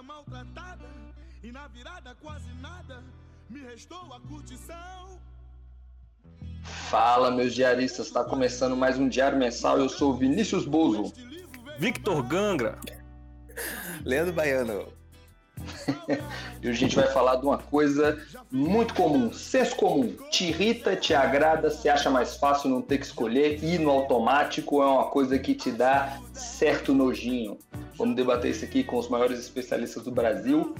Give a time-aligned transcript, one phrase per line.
[0.00, 0.86] levada, maltratada,
[1.42, 3.02] e na virada quase nada,
[3.48, 5.20] me restou a curtição.
[6.62, 9.78] Fala, meus diaristas, está começando mais um diário mensal.
[9.78, 11.12] Eu sou Vinícius Bozo.
[11.78, 12.78] Victor Gangra.
[14.04, 14.92] Leandro Baiano.
[16.62, 18.18] E hoje a gente vai falar de uma coisa
[18.50, 20.14] muito comum, senso comum.
[20.30, 24.82] Te irrita, te agrada, se acha mais fácil não ter que escolher, ir no automático
[24.82, 27.58] é uma coisa que te dá certo nojinho.
[27.96, 30.74] Vamos debater isso aqui com os maiores especialistas do Brasil.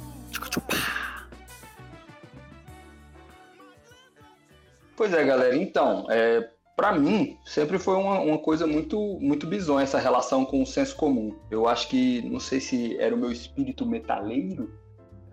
[4.96, 5.56] Pois é, galera.
[5.56, 10.62] Então, é, para mim, sempre foi uma, uma, coisa muito, muito bizonha essa relação com
[10.62, 11.36] o senso comum.
[11.50, 14.70] Eu acho que, não sei se era o meu espírito metaleiro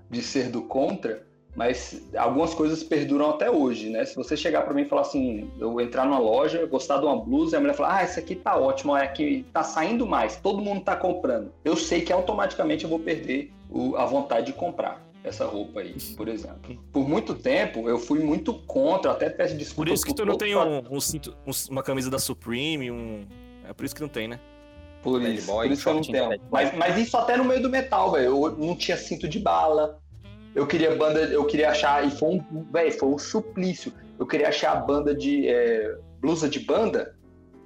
[0.09, 1.25] de ser do contra,
[1.55, 4.05] mas algumas coisas perduram até hoje, né?
[4.05, 7.17] Se você chegar para mim e falar assim, eu entrar numa loja, gostar de uma
[7.17, 10.35] blusa, e a mulher falar, ah, essa aqui tá ótima, é que tá saindo mais,
[10.35, 11.51] todo mundo tá comprando.
[11.65, 15.95] Eu sei que automaticamente eu vou perder o, a vontade de comprar essa roupa aí,
[16.15, 16.77] por exemplo.
[16.91, 19.89] Por muito tempo, eu fui muito contra, até peço desculpa.
[19.89, 23.25] Por isso que tu não tem um, um, cinto, um, uma camisa da Supreme, um...
[23.67, 24.39] É por isso que não tem, né?
[25.07, 26.41] Por isso, boy, por isso que eu não tenho.
[26.51, 28.25] Mas, mas isso até no meio do metal, velho.
[28.25, 29.99] Eu não tinha cinto de bala.
[30.53, 33.93] Eu queria banda, eu queria achar, e foi um, velho, foi um suplício.
[34.19, 37.15] Eu queria achar a banda de, é, blusa de banda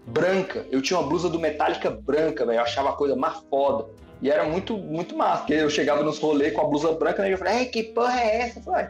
[0.05, 0.67] branca.
[0.69, 2.59] Eu tinha uma blusa do Metallica branca, velho.
[2.59, 3.87] Eu achava a coisa mais foda.
[4.21, 7.29] E era muito, muito massa, porque eu chegava nos rolês com a blusa branca, né,
[7.29, 8.59] e eu falei, que porra é essa?
[8.59, 8.87] Eu falei,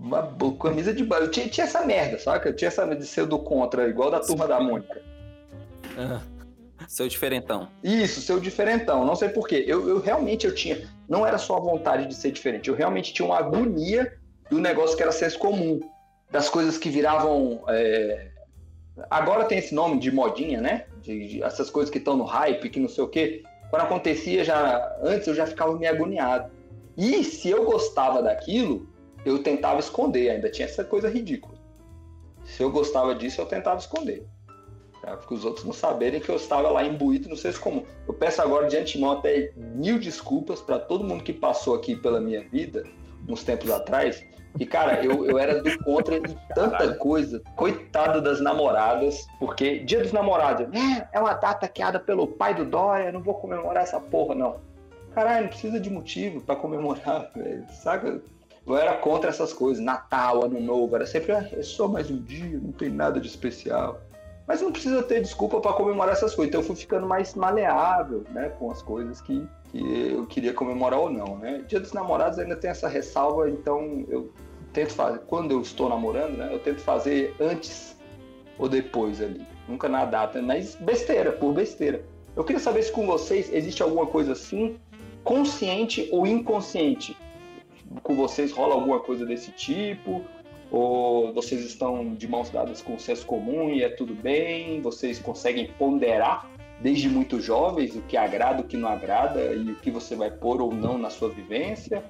[0.00, 0.26] uma
[0.58, 1.24] camisa de banho.
[1.24, 2.48] Eu tinha, tinha, essa merda, saca?
[2.48, 5.02] Eu tinha essa de ser do contra, igual da turma da Mônica.
[6.88, 7.68] Seu diferentão.
[7.82, 9.04] Isso, seu diferentão.
[9.04, 9.64] Não sei porquê.
[9.66, 10.88] Eu, eu realmente eu tinha.
[11.08, 12.68] Não era só a vontade de ser diferente.
[12.68, 14.16] Eu realmente tinha uma agonia
[14.50, 15.80] do negócio que era senso comum.
[16.30, 17.62] Das coisas que viravam.
[17.68, 18.28] É...
[19.10, 20.86] Agora tem esse nome de modinha, né?
[21.02, 23.42] De, de essas coisas que estão no hype, que não sei o quê.
[23.70, 26.50] Quando acontecia já antes, eu já ficava meio agoniado.
[26.96, 28.88] E se eu gostava daquilo,
[29.24, 30.30] eu tentava esconder.
[30.30, 31.54] Ainda tinha essa coisa ridícula.
[32.44, 34.26] Se eu gostava disso, eu tentava esconder.
[35.04, 35.16] Tá?
[35.16, 37.84] Porque os outros não saberem que eu estava lá imbuído no senso comum.
[38.08, 42.20] Eu peço agora de antemão até mil desculpas para todo mundo que passou aqui pela
[42.20, 42.84] minha vida,
[43.28, 44.24] uns tempos atrás.
[44.58, 47.42] E, cara, eu, eu era do contra de tanta coisa.
[47.56, 52.64] Coitado das namoradas, porque dia dos namorados, é, é uma data criada pelo pai do
[52.64, 54.56] Dória, não vou comemorar essa porra, não.
[55.14, 57.66] Caralho, não precisa de motivo para comemorar, velho.
[57.68, 58.22] Saca?
[58.66, 59.84] Eu era contra essas coisas.
[59.84, 63.28] Natal, Ano Novo, era sempre, ah, é só mais um dia, não tem nada de
[63.28, 64.00] especial.
[64.46, 66.50] Mas não precisa ter desculpa para comemorar essas coisas.
[66.50, 71.00] Então eu fui ficando mais maleável, né, com as coisas que, que eu queria comemorar
[71.00, 71.64] ou não, né?
[71.66, 74.30] Dia dos Namorados ainda tem essa ressalva, então eu
[74.72, 77.96] tento fazer, quando eu estou namorando, né, eu tento fazer antes
[78.58, 79.46] ou depois ali.
[79.66, 82.04] Nunca na data, mas besteira, por besteira.
[82.36, 84.76] Eu queria saber se com vocês existe alguma coisa assim,
[85.22, 87.16] consciente ou inconsciente.
[88.02, 90.22] Com vocês rola alguma coisa desse tipo?
[90.70, 94.80] Ou vocês estão de mãos dadas com o senso comum e é tudo bem?
[94.80, 99.76] Vocês conseguem ponderar desde muito jovens o que agrada, o que não agrada e o
[99.76, 102.04] que você vai pôr ou não na sua vivência?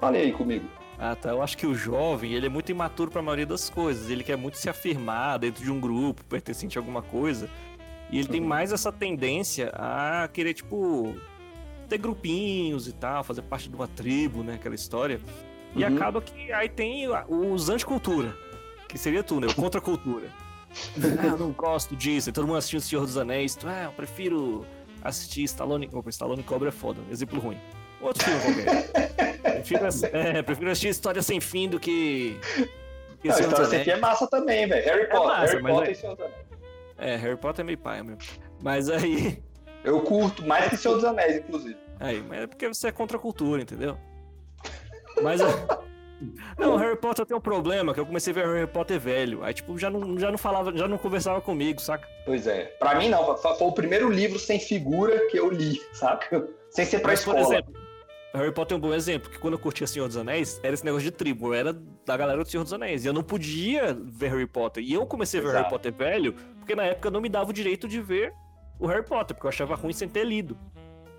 [0.00, 0.66] Fale aí comigo.
[0.98, 1.30] Ah, tá.
[1.30, 4.10] Eu acho que o jovem, ele é muito imaturo para a maioria das coisas.
[4.10, 7.48] Ele quer muito se afirmar dentro de um grupo, pertencente a alguma coisa.
[8.10, 8.32] E ele uhum.
[8.32, 11.14] tem mais essa tendência a querer, tipo,
[11.88, 14.54] ter grupinhos e tal, fazer parte de uma tribo, né?
[14.54, 15.20] Aquela história.
[15.74, 15.96] E uhum.
[15.96, 18.34] acaba que aí tem os anticultura,
[18.88, 19.46] que seria tu, né?
[19.46, 20.26] O contra-cultura.
[21.20, 22.30] ah, eu não gosto disso.
[22.30, 23.54] E todo mundo assistindo O Senhor dos Anéis.
[23.54, 24.64] Tu, ah, eu prefiro
[25.02, 25.88] assistir Stallone.
[25.92, 27.00] Opa, Stallone Cobra é foda.
[27.10, 27.58] Exemplo ruim.
[28.00, 29.32] Outro filme qualquer.
[29.62, 32.38] prefiro, é, prefiro assistir História Sem Fim do que.
[33.20, 34.84] que não, História Sem Fim é massa também, velho.
[34.84, 35.28] Harry é Potter.
[35.28, 35.92] Massa, Harry Potter aí...
[35.92, 36.46] e Senhor dos Anéis.
[36.98, 38.18] É, Harry Potter é meio pai mesmo.
[38.62, 39.42] Mas aí.
[39.82, 41.76] Eu curto mais que Senhor dos Anéis, inclusive.
[41.98, 43.98] Aí, mas é porque você é contra a cultura, entendeu?
[45.22, 45.40] Mas.
[46.58, 49.42] Não, Harry Potter tem um problema, que eu comecei a ver Harry Potter velho.
[49.42, 52.06] Aí, tipo, já não, já não falava, já não conversava comigo, saca?
[52.26, 52.64] Pois é.
[52.78, 53.36] Pra mim, não.
[53.38, 56.46] Foi o primeiro livro sem figura que eu li, saca?
[56.68, 57.42] Sem ser pra Mas, escola.
[57.42, 57.74] Por exemplo,
[58.34, 60.84] Harry Potter é um bom exemplo, porque quando eu curtia Senhor dos Anéis, era esse
[60.84, 63.04] negócio de tribo, eu era da galera do Senhor dos Anéis.
[63.04, 64.84] E eu não podia ver Harry Potter.
[64.84, 65.62] E eu comecei a ver Exato.
[65.62, 68.32] Harry Potter velho, porque na época não me dava o direito de ver
[68.78, 70.56] o Harry Potter, porque eu achava ruim sem ter lido.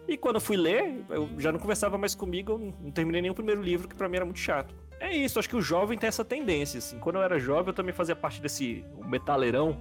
[0.08, 3.32] E quando eu fui ler, eu já não conversava mais comigo, eu não terminei nem
[3.32, 4.76] o primeiro livro, que para mim era muito chato.
[5.00, 7.00] É isso, acho que o jovem tem essa tendência, assim.
[7.00, 9.78] Quando eu era jovem, eu também fazia parte desse metaleirão,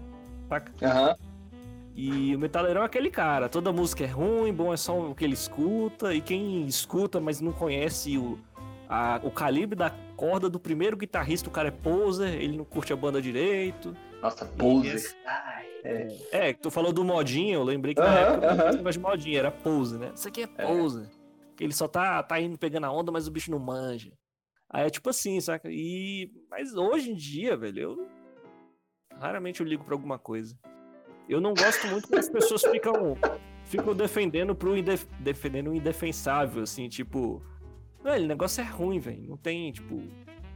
[0.49, 0.73] saca?
[0.83, 1.09] Aham.
[1.11, 1.31] Uhum.
[1.95, 5.25] E o metaleirão é aquele cara, toda música é ruim, bom é só o que
[5.25, 8.39] ele escuta, e quem escuta, mas não conhece o,
[8.89, 12.93] a, o calibre da corda do primeiro guitarrista, o cara é poser, ele não curte
[12.93, 13.95] a banda direito.
[14.23, 15.17] Nossa, poser.
[15.83, 16.49] É.
[16.49, 18.93] é, tu falou do modinho, eu lembrei que na uh -huh, época uh -huh.
[18.93, 20.13] de modinho, era pose, né?
[20.15, 21.09] Isso aqui é pose.
[21.59, 21.65] É.
[21.65, 24.13] ele só tá, tá indo pegando a onda, mas o bicho não manja.
[24.69, 25.69] Aí é tipo assim, saca?
[25.71, 26.31] E.
[26.49, 28.09] Mas hoje em dia, velho, eu.
[29.19, 30.57] Raramente eu ligo pra alguma coisa.
[31.29, 33.17] Eu não gosto muito que as pessoas ficam.
[33.65, 35.07] Ficam defendendo pro indef...
[35.21, 37.43] defendendo o indefensável, assim, tipo.
[38.03, 39.29] Velho, o negócio é ruim, velho.
[39.29, 40.01] Não tem, tipo,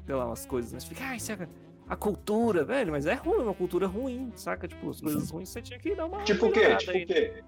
[0.07, 0.81] sei lá, umas coisas, né?
[0.81, 1.49] Você fica, ai, saca?
[1.89, 4.67] A cultura, velho, mas é ruim, uma cultura ruim, saca?
[4.67, 6.23] Tipo, as coisas ruins você tinha que dar uma.
[6.23, 6.77] Tipo o quê?
[6.77, 7.43] Tipo o quê?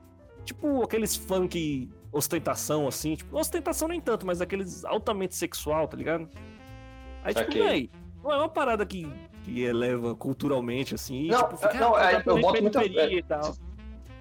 [0.45, 6.29] Tipo aqueles funk ostentação, assim, tipo, ostentação nem tanto, mas aqueles altamente sexual, tá ligado?
[7.25, 7.63] Aí, tipo, Saquei.
[7.63, 7.91] véi,
[8.23, 9.11] não é uma parada que,
[9.43, 12.81] que eleva culturalmente, assim, e, Não, tipo, fica, não, ah, é, eu boto muita-
[13.27, 13.55] tal.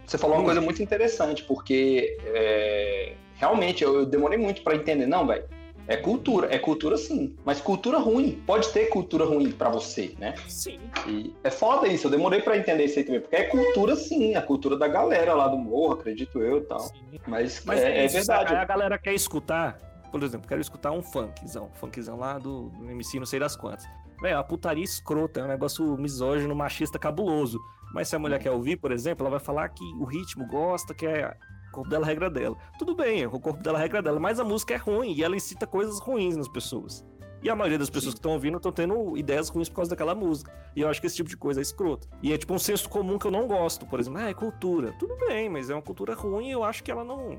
[0.06, 5.06] Você falou uma coisa muito interessante, porque é, realmente eu, eu demorei muito pra entender.
[5.08, 5.46] Não, velho.
[5.88, 8.42] É cultura, é cultura sim, mas cultura ruim.
[8.46, 10.34] Pode ter cultura ruim pra você, né?
[10.48, 10.80] Sim.
[11.08, 14.36] E é foda isso, eu demorei pra entender isso aí também, porque é cultura sim,
[14.36, 16.80] a cultura da galera lá do morro, acredito eu e tal.
[16.80, 17.20] sim.
[17.28, 18.44] Mas, Mas é, é isso, verdade.
[18.44, 18.56] saca?
[18.58, 19.78] Aí a galera quer escutar,
[20.12, 23.86] por exemplo, quero escutar um funkzão, funkzão lá do, do MC não sei das quantas.
[24.22, 27.60] Velho, a putaria escrota, é um negócio misógino, machista, cabuloso.
[27.94, 30.94] Mas se a mulher quer ouvir, por exemplo, ela vai falar que o ritmo gosta,
[30.94, 31.36] que é
[31.76, 32.56] corpo dela, a regra dela.
[32.80, 35.36] Tudo bem, o corpo dela, a regra dela, mas a música é ruim e ela
[35.36, 37.06] incita coisas ruins nas pessoas.
[37.44, 40.16] E a maioria das pessoas que estão ouvindo estão tendo ideias ruins por causa daquela
[40.16, 40.52] música.
[40.76, 42.08] E eu acho que esse tipo de coisa é escroto.
[42.24, 43.86] E é tipo um senso comum que eu não gosto.
[43.86, 44.94] Por exemplo, ah, é cultura.
[44.98, 47.38] Tudo bem, mas é uma cultura ruim e eu acho que ela não.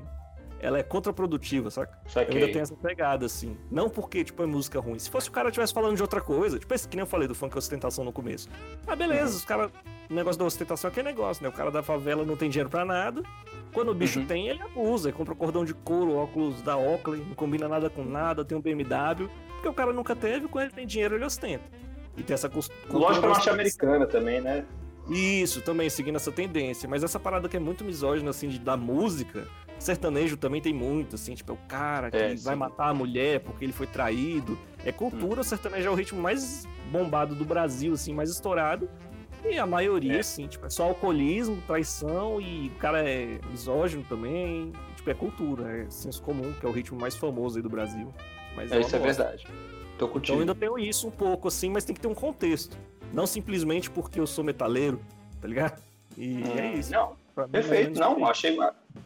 [0.59, 1.99] Ela é contraprodutiva, saca?
[2.15, 3.57] Eu ainda tenho essa pegada, assim.
[3.69, 4.97] Não porque, tipo, é música ruim.
[4.97, 7.27] Se fosse o cara tivesse falando de outra coisa, tipo esse que nem eu falei
[7.27, 8.47] do funk ostentação no começo.
[8.87, 9.37] Ah, beleza, Uhum.
[9.37, 9.71] os caras.
[10.09, 11.49] O negócio da ostentação é aquele negócio, né?
[11.49, 13.21] O cara da favela não tem dinheiro pra nada.
[13.73, 14.25] Quando o bicho Uhum.
[14.25, 15.09] tem, ele abusa.
[15.09, 18.61] Ele compra cordão de couro, óculos da Oakley, não combina nada com nada, tem um
[18.61, 19.29] BMW.
[19.53, 21.63] Porque o cara nunca teve, quando ele tem dinheiro, ele ostenta.
[22.15, 23.21] E tem essa cultura da ostentação.
[23.29, 24.65] norte-americana também, né?
[25.09, 26.87] Isso, também, seguindo essa tendência.
[26.89, 29.47] Mas essa parada que é muito misógina, assim, de, da música,
[29.79, 33.39] sertanejo também tem muito, assim, tipo, é o cara que É, vai matar a mulher
[33.41, 34.57] porque ele foi traído.
[34.83, 38.89] É cultura, o sertanejo é o ritmo mais bombado do Brasil, assim, mais estourado.
[39.45, 40.19] E a maioria, É.
[40.19, 44.71] assim, tipo, é só alcoolismo, traição e o cara é misógino também.
[44.95, 48.13] Tipo, é cultura, é senso comum, que é o ritmo mais famoso aí do Brasil.
[48.55, 49.45] Mas É, eu isso é verdade.
[49.97, 50.35] Tô Então contigo.
[50.37, 52.77] eu ainda tenho isso um pouco, assim, mas tem que ter um contexto.
[53.13, 54.99] Não simplesmente porque eu sou metaleiro,
[55.41, 55.81] tá ligado?
[56.17, 56.91] E é Hum, isso.
[56.91, 57.99] Não, mim, ou perfeito.
[57.99, 58.57] Não, achei.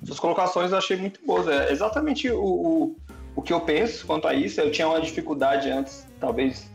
[0.06, 1.48] Suas colocações eu achei muito boas.
[1.48, 2.96] É exatamente o, o,
[3.36, 4.60] o que eu penso quanto a isso.
[4.60, 6.70] Eu tinha uma dificuldade antes, talvez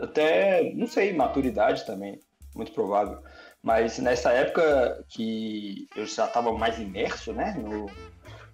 [0.00, 2.18] até, não sei, maturidade também,
[2.54, 3.18] muito provável.
[3.62, 7.90] Mas nessa época que eu já estava mais imerso, né, no,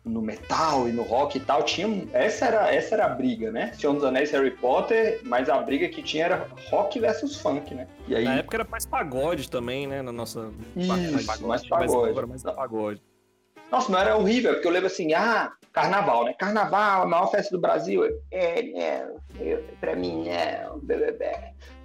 [0.05, 3.73] no metal e no rock e tal, tinha essa era essa era a briga, né?
[3.75, 7.87] Senhor dos Anéis, Harry Potter, mas a briga que tinha era rock versus funk, né?
[8.09, 10.03] E aí Na época era mais pagode também, né?
[10.03, 10.51] Na nossa.
[10.77, 12.27] Isso, mais mas pagode.
[12.27, 13.03] mais pagode.
[13.71, 16.35] Nossa, não era horrível, porque eu lembro assim, ah, carnaval, né?
[16.35, 18.05] Carnaval, a maior festa do Brasil.
[18.31, 21.33] É, não, eu, pra mim não, bebê.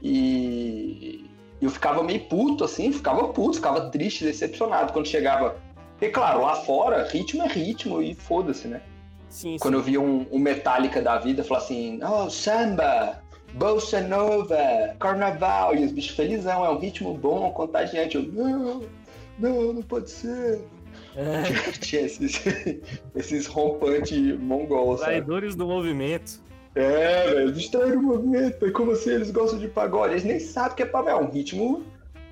[0.02, 1.31] E
[1.62, 5.56] eu ficava meio puto, assim, ficava puto, ficava triste, decepcionado quando chegava.
[5.92, 8.82] Porque, claro, lá fora, ritmo é ritmo e foda-se, né?
[9.30, 9.92] Sim, Quando eu sim.
[9.92, 13.22] via um, um Metallica da vida, falar assim, oh, samba,
[13.54, 14.58] bossa nova,
[15.00, 18.18] carnaval, e os bichos felizão, é um ritmo bom, contagiante.
[18.18, 18.84] Eu, não,
[19.38, 20.62] não, não pode ser.
[21.16, 21.44] É,
[21.80, 22.42] Tinha esses,
[23.16, 26.42] esses rompantes mongols, traidores do movimento.
[26.74, 30.14] É, velho, distraíram o movimento, é como assim eles gostam de pagode.
[30.14, 31.84] Eles nem sabem que é pagode, é um ritmo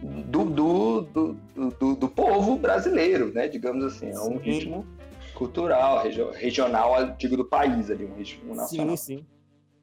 [0.01, 1.37] do, do, do,
[1.79, 3.47] do, do povo brasileiro, né?
[3.47, 4.85] Digamos assim, é um ritmo
[5.33, 8.95] cultural, regio- regional, digo, do país ali, um ritmo nacional.
[8.97, 9.25] Sim, sim.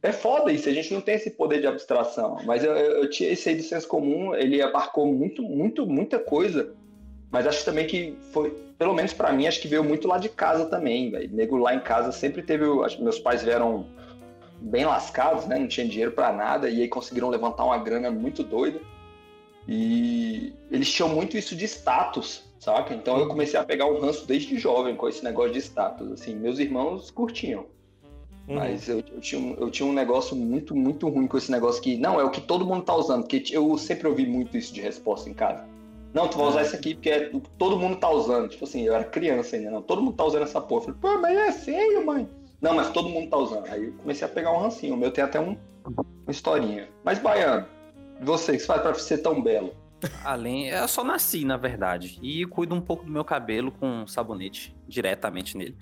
[0.03, 2.39] É foda isso, a gente não tem esse poder de abstração.
[2.45, 6.19] Mas eu, eu, eu tinha esse aí do senso comum, ele abarcou muito, muito, muita
[6.19, 6.73] coisa.
[7.31, 10.29] Mas acho também que foi, pelo menos pra mim, acho que veio muito lá de
[10.29, 11.29] casa também, velho.
[11.35, 12.65] Nego lá em casa sempre teve.
[12.85, 13.87] Acho meus pais vieram
[14.67, 15.59] bem lascados, né?
[15.59, 18.81] Não tinha dinheiro pra nada, e aí conseguiram levantar uma grana muito doida.
[19.69, 22.95] E eles tinham muito isso de status, saca?
[22.95, 26.13] Então eu comecei a pegar um ranço desde jovem com esse negócio de status.
[26.13, 27.67] Assim, meus irmãos curtiam.
[28.49, 28.57] Uhum.
[28.57, 31.83] Mas eu, eu tinha um, eu tinha um negócio muito, muito ruim com esse negócio
[31.83, 34.73] que, não, é o que todo mundo tá usando, porque eu sempre ouvi muito isso
[34.73, 35.65] de resposta em casa.
[36.15, 38.49] Não, tu vai usar isso aqui porque é, o que todo mundo tá usando.
[38.49, 40.87] Tipo assim, eu era criança ainda, não, todo mundo tá usando essa porra.
[40.89, 42.29] Eu falei, pô, mas é feio, mãe.
[42.67, 43.67] Não, mas todo mundo tá usando.
[43.69, 44.95] Aí eu comecei a pegar um rancinho.
[44.95, 45.57] O meu tem até um,
[45.87, 46.89] uma historinha.
[47.05, 47.65] Mas, Baiano,
[48.21, 49.73] você, que você faz pra ser tão belo?
[50.25, 52.19] Além, eu só nasci, na verdade.
[52.21, 55.77] E cuido um pouco do meu cabelo com sabonete diretamente nele.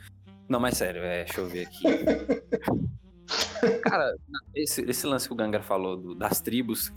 [0.46, 1.84] Não, mas sério, é, deixa eu ver aqui.
[3.82, 4.14] Cara,
[4.54, 6.92] esse, esse lance que o Gangar falou do- das tribos,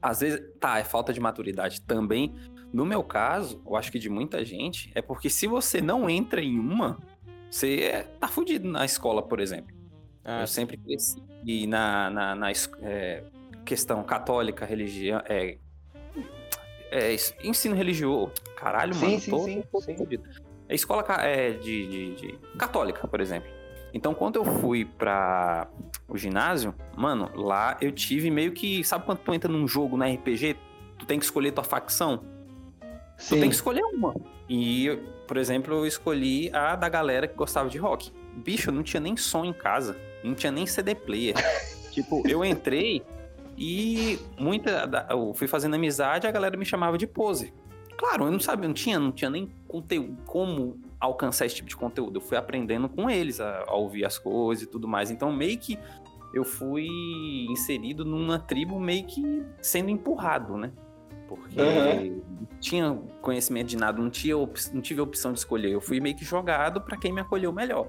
[0.00, 2.32] às vezes, tá, é falta de maturidade também.
[2.72, 6.40] No meu caso, eu acho que de muita gente, é porque se você não entra
[6.40, 6.98] em uma,
[7.54, 9.72] você é- tá fudido na escola, por exemplo.
[10.24, 11.22] Ah, eu sempre cresci
[11.68, 13.22] na, na, na es- é,
[13.64, 15.22] questão católica, religião.
[15.28, 15.56] É,
[16.90, 18.32] é, ensino religioso.
[18.56, 19.20] Caralho, Sim, mano.
[19.20, 19.96] sim, tô- sim, tô sim.
[19.96, 20.24] fodido.
[20.68, 23.48] É escola é, de, de- de- católica, por exemplo.
[23.92, 25.68] Então, quando eu fui pra
[26.08, 28.82] o ginásio, mano, lá eu tive meio que.
[28.82, 30.56] Sabe quando tu entra num jogo na RPG?
[30.98, 32.24] Tu tem que escolher tua facção?
[33.18, 33.48] Tu tem Sim.
[33.48, 34.14] que escolher uma.
[34.48, 38.12] E, por exemplo, eu escolhi a da galera que gostava de rock.
[38.36, 39.96] Bicho, não tinha nem som em casa.
[40.22, 41.34] Não tinha nem CD player.
[41.90, 43.02] tipo, eu entrei
[43.56, 45.06] e muita.
[45.10, 47.52] Eu fui fazendo amizade, a galera me chamava de pose.
[47.96, 51.76] Claro, eu não sabia, não tinha, não tinha nem conteúdo, como alcançar esse tipo de
[51.76, 52.16] conteúdo.
[52.16, 55.10] Eu fui aprendendo com eles a, a ouvir as coisas e tudo mais.
[55.10, 55.78] Então, meio que
[56.34, 56.88] eu fui
[57.48, 60.72] inserido numa tribo meio que sendo empurrado, né?
[61.28, 62.22] Porque Uhum.
[62.40, 65.70] não tinha conhecimento de nada, não, tinha op- não tive a opção de escolher.
[65.70, 67.86] Eu fui meio que jogado pra quem me acolheu melhor.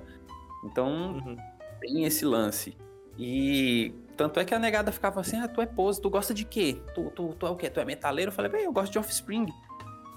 [0.64, 0.88] Então,
[1.26, 1.36] Uhum.
[1.82, 2.76] tem esse lance.
[3.18, 6.44] E tanto é que a negada ficava assim: ah, tu é pose, tu gosta de
[6.46, 6.78] quê?
[6.94, 7.70] Tu, tu, tu é o quê?
[7.70, 8.30] Tu é metaleiro?
[8.30, 9.46] Eu falei, bem, eu gosto de Offspring.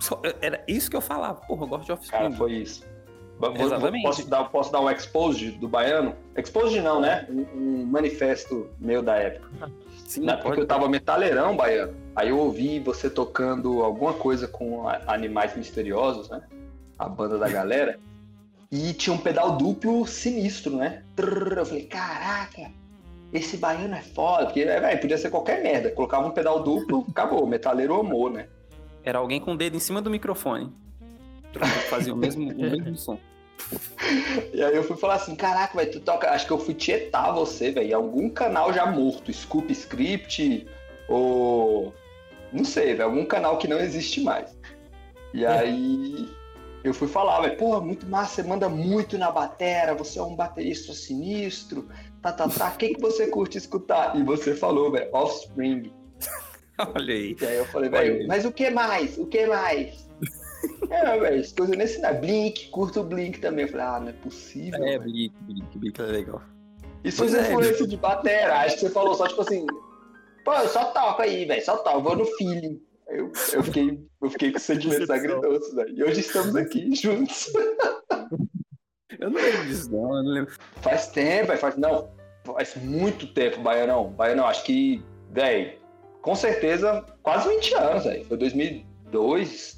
[0.01, 2.19] Só- era isso que eu falava, porra, eu gosto de Offspring.
[2.19, 2.87] Cara, foi isso.
[3.61, 4.03] Exatamente.
[4.03, 6.13] Posso dar, posso dar um exposed do baiano?
[6.37, 7.25] Exposed não, né?
[7.31, 9.49] Um, um manifesto meu da época.
[10.09, 11.95] Sim, Na época pode- eu tava metaleirão baiano.
[12.17, 16.41] Aí eu ouvi você tocando alguma coisa com Animais Misteriosos, né?
[16.99, 17.99] A banda da galera.
[18.71, 21.03] E tinha um pedal duplo sinistro, né?
[21.17, 22.71] Eu falei, caraca,
[23.33, 24.45] esse baiano é foda.
[24.45, 25.91] Porque, é, velho, podia ser qualquer merda.
[25.91, 27.47] Colocava um pedal duplo, acabou.
[27.47, 28.47] Metaleiro amor, né?
[29.03, 30.71] Era alguém com o dedo em cima do microfone.
[31.89, 33.19] Fazia o mesmo, o mesmo som.
[34.53, 36.31] E aí eu fui falar assim, caraca, velho, tu toca.
[36.31, 37.89] Acho que eu fui tietar você, velho.
[37.89, 40.67] em Algum canal já morto, Scoop Script,
[41.09, 41.93] ou.
[42.53, 43.05] Não sei, velho.
[43.05, 44.57] Algum canal que não existe mais.
[45.35, 46.29] E aí
[46.83, 50.35] eu fui falar, velho, porra, muito massa, você manda muito na batera, você é um
[50.35, 51.89] baterista sinistro,
[52.23, 52.69] tá, tá, tá.
[52.69, 54.17] O que, que você curte escutar?
[54.17, 55.93] E você falou, velho, Offspring.
[56.79, 57.37] Olha aí.
[57.41, 59.19] E aí eu falei, velho, mas o que mais?
[59.19, 60.09] O que mais?
[60.91, 62.15] É, velho, as coisas nesse não.
[62.15, 63.65] Blink, curto o Blink também.
[63.65, 64.85] Eu falei, ah, não é possível.
[64.85, 64.99] É.
[64.99, 66.43] Blink, Blink, Blink é legal.
[67.05, 67.51] Isso Pois foi é.
[67.51, 68.59] influência de batera.
[68.61, 69.67] Acho que você falou só, tipo assim,
[70.45, 72.81] pô, eu só toco aí, velho, só toco, vou no feeling.
[73.09, 75.97] Eu, eu, fiquei, eu fiquei com sentimentos agridoces, velho.
[75.97, 77.51] E hoje estamos aqui juntos.
[79.19, 80.17] Eu não lembro disso, não.
[80.17, 80.55] Eu não lembro.
[80.83, 81.77] Faz tempo, velho, faz.
[81.77, 82.11] Não,
[82.45, 84.11] faz muito tempo, Baianão.
[84.11, 85.79] Baianão, acho que, velho,
[86.21, 88.25] com certeza, quase 20 anos, velho.
[88.27, 89.77] Foi 2002, dois,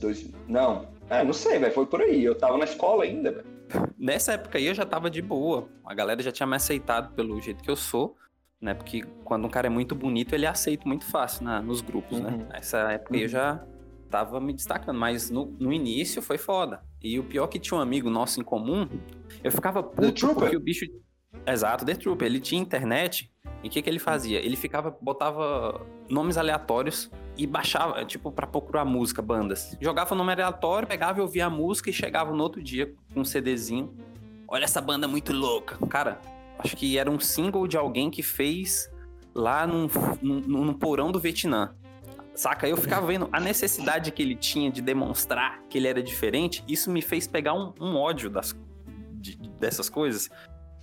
[0.48, 2.24] não, é, não sei, velho, foi por aí.
[2.24, 3.46] Eu tava na escola ainda, velho.
[3.98, 5.68] Nessa época aí eu já tava de boa.
[5.84, 8.16] A galera já tinha me aceitado pelo jeito que eu sou,
[8.60, 8.74] né?
[8.74, 12.18] Porque quando um cara é muito bonito, ele é aceito muito fácil na- nos grupos,
[12.18, 12.24] Uhum.
[12.24, 12.46] né?
[12.50, 13.64] Nessa época aí eu já
[14.10, 16.82] tava me destacando, mas no, no início foi foda.
[17.00, 18.88] E o pior é que tinha um amigo nosso em comum,
[19.44, 20.84] eu ficava puto porque o bicho.
[21.46, 22.26] Exato, The Trooper.
[22.26, 23.30] Ele tinha internet
[23.62, 24.38] e o que, que ele fazia?
[24.38, 29.76] Ele ficava, botava nomes aleatórios e baixava, tipo, pra procurar música, bandas.
[29.80, 33.20] Jogava o nome aleatório, pegava e ouvia a música e chegava no outro dia com
[33.20, 33.94] um CDzinho.
[34.48, 35.76] Olha essa banda muito louca.
[35.88, 36.20] Cara,
[36.58, 38.90] acho que era um single de alguém que fez
[39.34, 39.88] lá num,
[40.20, 41.74] num, num porão do Vietnã.
[42.34, 42.66] Saca?
[42.68, 46.64] Eu ficava vendo a necessidade que ele tinha de demonstrar que ele era diferente.
[46.66, 48.56] Isso me fez pegar um, um ódio das,
[49.14, 50.30] de- dessas coisas.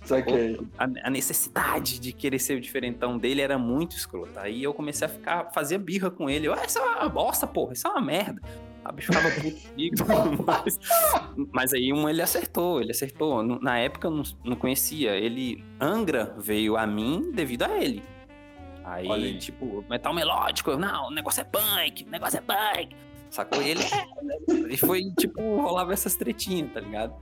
[0.08, 0.58] Saquei.
[0.78, 4.40] A, a necessidade de querer ser o diferentão dele era muito escrota.
[4.40, 6.48] Aí eu comecei a ficar, fazia birra com ele.
[6.48, 8.40] Eu, "Ah, isso é uma bosta, porra, isso é uma merda.
[8.84, 9.96] A bicho ficava puto comigo.
[10.46, 10.78] mas,
[11.52, 13.42] mas aí um ele acertou, ele acertou.
[13.42, 15.14] Na época eu não, não conhecia.
[15.14, 18.02] Ele, Angra veio a mim devido a ele.
[18.84, 22.96] Aí, tipo, metal melódico, eu, não, o negócio é punk, o negócio é punk.
[23.28, 23.60] Sacou?
[23.60, 27.14] E ele, é, e foi, tipo, rolava essas tretinhas, tá ligado?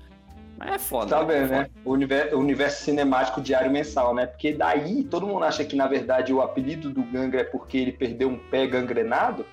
[0.57, 1.17] Mas é foda.
[1.17, 1.71] Tá é vendo, né?
[1.85, 4.27] O universo, o universo cinemático diário mensal, né?
[4.27, 7.93] Porque daí todo mundo acha que, na verdade, o apelido do Gangra é porque ele
[7.93, 9.45] perdeu um pé gangrenado.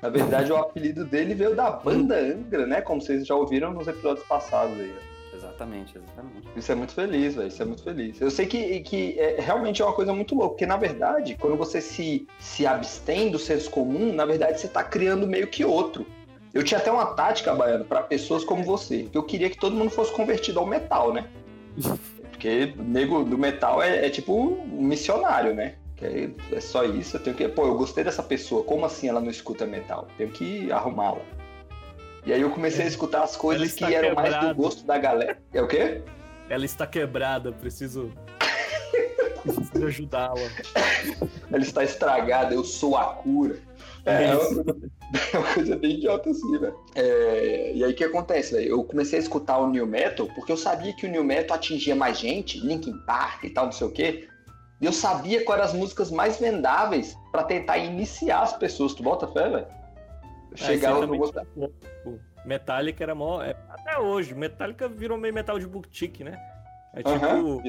[0.00, 2.80] Na verdade, o apelido dele veio da banda Angra, né?
[2.80, 4.92] Como vocês já ouviram nos episódios passados aí.
[5.34, 6.48] Exatamente, exatamente.
[6.56, 7.48] Isso é muito feliz, velho.
[7.48, 8.20] Isso é muito feliz.
[8.20, 11.56] Eu sei que, que é, realmente é uma coisa muito louca, porque na verdade, quando
[11.56, 16.06] você se, se abstém do senso comum, na verdade você tá criando meio que outro.
[16.54, 19.74] Eu tinha até uma tática, Baiano, para pessoas como você, que eu queria que todo
[19.74, 21.26] mundo fosse convertido ao metal, né?
[22.30, 25.76] Porque o nego do metal é, é tipo um missionário, né?
[25.96, 27.48] Que é, é só isso, eu tenho que.
[27.48, 30.08] Pô, eu gostei dessa pessoa, como assim ela não escuta metal?
[30.18, 31.22] Tenho que arrumá-la.
[32.26, 34.54] E aí eu comecei a escutar as coisas que eram mais do quebrada.
[34.54, 35.38] gosto da galera.
[35.52, 36.02] É o quê?
[36.48, 38.12] Ela está quebrada, preciso.
[39.42, 40.40] Preciso ajudá-la.
[41.50, 43.58] Ela está estragada, eu sou a cura.
[44.04, 44.64] É, é uma, coisa,
[45.32, 46.76] é uma coisa bem idiota assim, velho.
[46.94, 48.68] É, e aí o que acontece, velho?
[48.68, 51.94] Eu comecei a escutar o New Metal porque eu sabia que o New Metal atingia
[51.94, 54.28] mais gente, Linkin Park e tal, não sei o quê.
[54.80, 58.92] E eu sabia quais eram as músicas mais vendáveis pra tentar iniciar as pessoas.
[58.94, 59.66] Tu bota fé, velho?
[60.50, 61.46] Eu chegava É, no gostar.
[62.44, 63.40] Metallica era mó.
[63.40, 66.36] é, até hoje, Metallica virou meio metal de boutique, né?
[66.94, 67.10] É tipo.
[67.10, 67.62] Aham.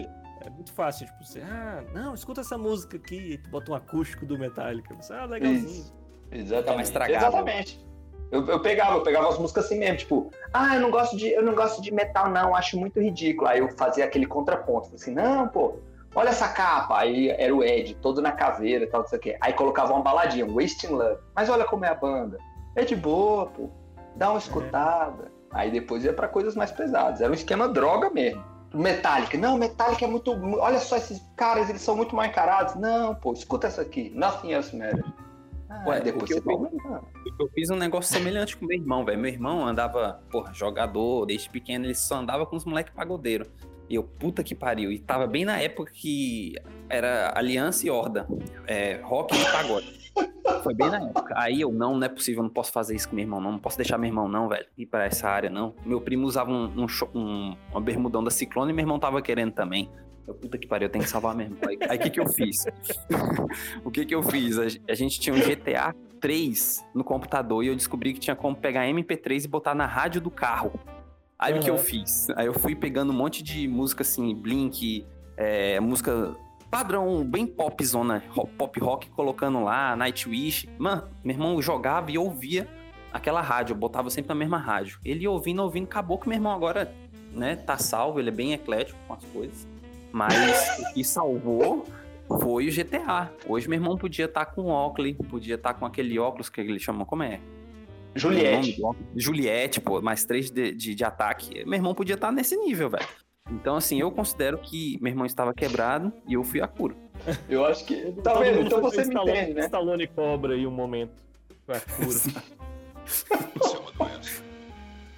[0.45, 3.75] É muito fácil, tipo, você, ah, não, escuta essa música aqui, e tu bota um
[3.75, 4.93] acústico do Metallica.
[4.95, 5.69] Você, ah, legalzinho.
[5.69, 6.02] Isso.
[6.33, 6.65] Exatamente.
[6.65, 7.25] Tá mais estragado.
[7.25, 7.83] Exatamente.
[8.31, 11.29] Eu, eu pegava, eu pegava as músicas assim mesmo, tipo, ah, eu não gosto de,
[11.29, 13.47] eu não gosto de metal, não, acho muito ridículo.
[13.47, 15.75] Aí eu fazia aquele contraponto, falei assim, não, pô,
[16.15, 16.97] olha essa capa.
[16.97, 19.37] Aí era o Ed, todo na caveira e tal, não sei o quê.
[19.39, 21.21] Aí colocava uma baladinha, Wasting Love.
[21.35, 22.39] Mas olha como é a banda.
[22.75, 23.69] É de boa, pô.
[24.15, 25.31] Dá uma escutada.
[25.51, 27.21] Aí depois ia pra coisas mais pesadas.
[27.21, 28.43] Era um esquema droga mesmo.
[28.73, 29.37] Metallica.
[29.37, 30.31] Não, Metallica é muito.
[30.59, 32.73] Olha só esses caras, eles são muito mal encarados.
[32.73, 34.11] Não, pô, escuta essa aqui.
[34.15, 35.05] Nothing else matters.
[35.75, 37.01] Ah, Ué, depois o que você eu vai.
[37.39, 39.19] Eu fiz um negócio semelhante com meu irmão, velho.
[39.19, 43.47] Meu irmão andava, porra, jogador, desde pequeno ele só andava com os moleques pagodeiros.
[43.89, 44.91] E eu, puta que pariu.
[44.91, 46.55] E tava bem na época que
[46.89, 48.27] era Aliança e Horda.
[48.65, 50.03] É, rock e pagode.
[50.63, 51.33] Foi bem na época.
[51.37, 53.51] Aí eu, não, não é possível, eu não posso fazer isso com meu irmão, não.
[53.53, 55.73] Não posso deixar meu irmão, não, velho, ir pra essa área, não.
[55.85, 59.51] Meu primo usava um, um, um- uma bermudão da Ciclone e meu irmão tava querendo
[59.51, 59.89] também.
[60.27, 61.59] Eu, puta que pariu, eu tenho que salvar meu irmão.
[61.89, 62.65] Aí o que que eu fiz?
[63.83, 64.57] o que que eu fiz?
[64.57, 68.55] A, a gente tinha um GTA 3 no computador e eu descobri que tinha como
[68.55, 70.71] pegar MP3 e botar na rádio do carro.
[71.37, 72.29] Aí o que eu fiz?
[72.37, 76.33] Aí eu fui pegando um monte de música assim, Blink, é, música
[76.71, 80.69] padrão, bem popzona, ro- pop rock, colocando lá, Nightwish.
[80.79, 82.67] Mano, meu irmão jogava e ouvia
[83.11, 84.99] aquela rádio, eu botava sempre na mesma rádio.
[85.03, 86.91] Ele ouvindo, ouvindo, acabou que meu irmão agora,
[87.31, 89.67] né, tá salvo, ele é bem eclético com as coisas.
[90.13, 91.85] Mas o que salvou
[92.39, 93.31] foi o GTA.
[93.47, 97.03] Hoje meu irmão podia estar com Oakley, podia estar com aquele óculos que ele chama,
[97.05, 97.41] como é?
[98.15, 98.79] Juliette.
[98.83, 99.07] óculos?
[99.15, 101.65] Juliette, pô, mais três de, de, de ataque.
[101.65, 103.07] Meu irmão podia estar nesse nível, velho.
[103.51, 106.95] Então, assim, eu considero que meu irmão estava quebrado e eu fui a cura.
[107.49, 108.11] Eu acho que.
[108.23, 108.61] Tá vendo?
[108.61, 109.61] Então você me Stallone- entende, né?
[109.65, 111.21] Stallone cobra aí um momento.
[111.65, 112.07] Pra cura.
[113.05, 114.43] Você é uma doença.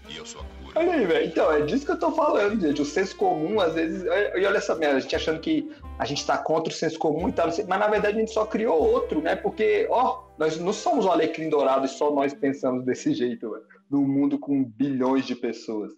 [0.10, 0.55] E eu sou a cura.
[0.76, 1.26] Olha aí, velho.
[1.28, 2.82] Então, é disso que eu tô falando, gente.
[2.82, 4.04] O senso comum, às vezes.
[4.04, 7.30] E olha essa merda, a gente achando que a gente tá contra o senso comum
[7.30, 9.36] e tal, sei- mas na verdade a gente só criou outro, né?
[9.36, 13.64] Porque, ó, nós não somos um alecrim dourado e só nós pensamos desse jeito, velho.
[13.90, 15.94] Num mundo com bilhões de pessoas.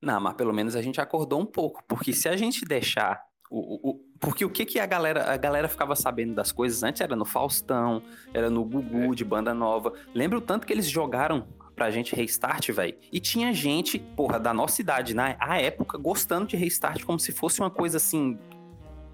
[0.00, 3.58] Não, mas pelo menos a gente acordou um pouco, porque se a gente deixar o,
[3.58, 7.00] o- o- porque o que que a galera a galera ficava sabendo das coisas antes
[7.00, 9.92] era no Faustão, era no Gugu de banda nova.
[10.14, 11.46] Lembra o tanto que eles jogaram
[11.78, 12.96] pra gente Restart, velho?
[13.12, 17.32] E tinha gente, porra, da nossa idade na a época gostando de Restart como se
[17.32, 18.38] fosse uma coisa assim,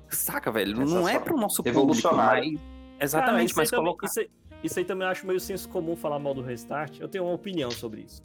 [0.08, 0.84] saca, velho?
[0.84, 2.54] Não é pro nosso público, mas
[3.00, 4.30] exatamente, Cara, mas isso aí também- colocar isso, aí,
[4.62, 6.98] isso aí também eu acho meio senso comum falar mal do Restart.
[6.98, 8.22] Eu tenho uma opinião sobre isso.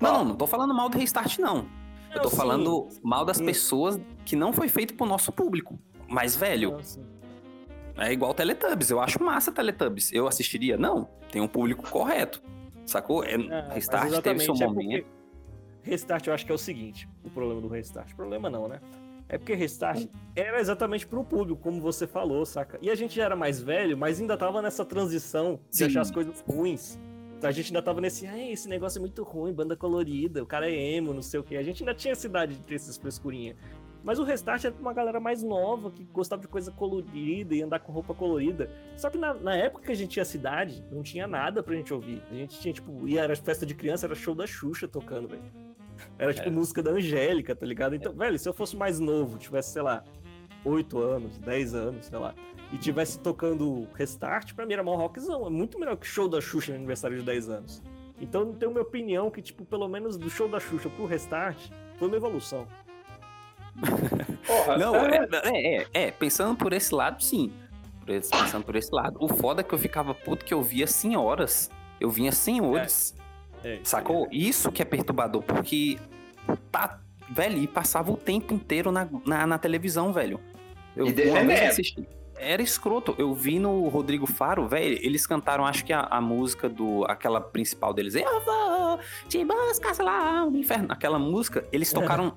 [0.00, 1.66] Não, não, não tô falando mal do Restart, não.
[2.14, 2.36] Eu tô sim.
[2.36, 3.44] falando mal das Hum.
[3.44, 5.78] pessoas que não foi feito pro nosso público.
[6.08, 6.78] Mas, velho,
[7.94, 8.90] Não, é igual Teletubbies.
[8.90, 10.12] Eu acho massa Teletubbies.
[10.12, 10.76] Eu assistiria?
[10.78, 11.08] Não.
[11.30, 12.40] Tem um público correto.
[12.88, 13.22] Sacou?
[13.22, 15.04] É, É, mas Restart teve seu exatamente, é momento.
[15.04, 18.14] porque Restart eu acho que é o seguinte, o problema do Restart.
[18.14, 18.80] Problema não, né?
[19.28, 22.78] É porque Restart era exatamente pro público, como você falou, saca?
[22.80, 25.84] E a gente já era mais velho, mas ainda tava nessa transição de Sim.
[25.84, 26.98] achar as coisas ruins.
[27.42, 30.68] A gente ainda tava nesse, ah, esse negócio é muito ruim, banda colorida, o cara
[30.68, 31.56] é emo, não sei o quê.
[31.56, 33.56] A gente ainda tinha essa idade de ter essas frescurinhas.
[34.04, 37.62] Mas o Restart era pra uma galera mais nova, que gostava de coisa colorida e
[37.62, 38.70] andar com roupa colorida.
[38.96, 41.92] Só que na, na época que a gente tinha cidade, não tinha nada pra gente
[41.92, 42.22] ouvir.
[42.30, 45.42] A gente tinha, tipo, ia, era festa de criança, era show da Xuxa tocando, velho.
[46.16, 46.50] Era tipo É.
[46.50, 47.94] música da Angélica, tá ligado?
[47.96, 50.04] Então, velho, se eu fosse mais novo, tivesse, sei lá,
[50.64, 52.34] 8 anos, 10 anos, sei lá,
[52.72, 55.46] e tivesse tocando Restart, pra mim era mó rockzão.
[55.46, 57.82] É muito melhor que show da Xuxa no aniversário de 10 anos.
[58.20, 61.70] Então, eu tenho minha opinião que, tipo, pelo menos do show da Xuxa pro Restart,
[61.96, 62.66] foi uma evolução.
[64.46, 67.52] Porra, Não, é, é, é, é, pensando por esse lado, sim.
[68.04, 69.18] Pensando por esse lado.
[69.20, 71.70] O foda é que eu ficava puto que eu via senhoras.
[72.00, 73.14] Eu vinha senhores.
[73.62, 74.28] É, Sacou?
[74.30, 75.98] Isso que é perturbador, porque
[76.70, 80.40] tá, velho, e passava o tempo inteiro na, na, na televisão, velho.
[80.96, 82.06] Eu E uma vez assisti.
[82.36, 83.14] Era escroto.
[83.18, 87.04] Eu vi no Rodrigo Faro, velho, eles cantaram, acho que a, a música do.
[87.04, 88.14] aquela principal deles.
[88.14, 90.86] Eu vou te buscar lá no inferno.
[90.90, 92.36] Aquela música, eles tocaram.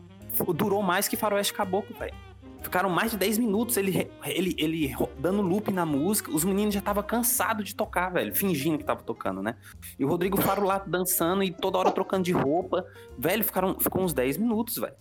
[0.55, 2.13] Durou mais que Faroeste Caboclo, velho.
[2.61, 6.29] Ficaram mais de 10 minutos ele, ele, ele dando loop na música.
[6.31, 8.35] Os meninos já estavam cansados de tocar, velho.
[8.35, 9.55] Fingindo que tava tocando, né?
[9.97, 12.85] E o Rodrigo Faro lá dançando e toda hora trocando de roupa.
[13.17, 14.93] Velho, ficaram, ficou uns 10 minutos, velho.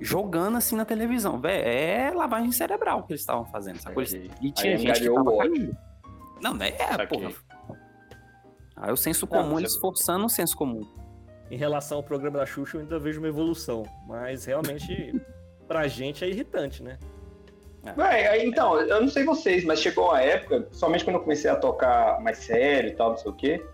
[0.00, 1.40] jogando assim na televisão.
[1.40, 4.30] Véi, é lavagem cerebral que eles estavam fazendo, Saquei.
[4.40, 5.76] E tinha Aí gente que tava caindo.
[6.40, 6.68] Não, né?
[6.78, 7.32] É, porra.
[8.76, 10.86] Aí o senso comum, você- eles forçando o senso comum.
[11.50, 13.84] Em relação ao programa da Xuxa, eu ainda vejo uma evolução.
[14.06, 15.14] Mas realmente,
[15.66, 16.98] pra gente é irritante, né?
[17.96, 21.50] Véi, aí, então, eu não sei vocês, mas chegou uma época, somente quando eu comecei
[21.50, 23.64] a tocar mais sério e tal, não sei o quê,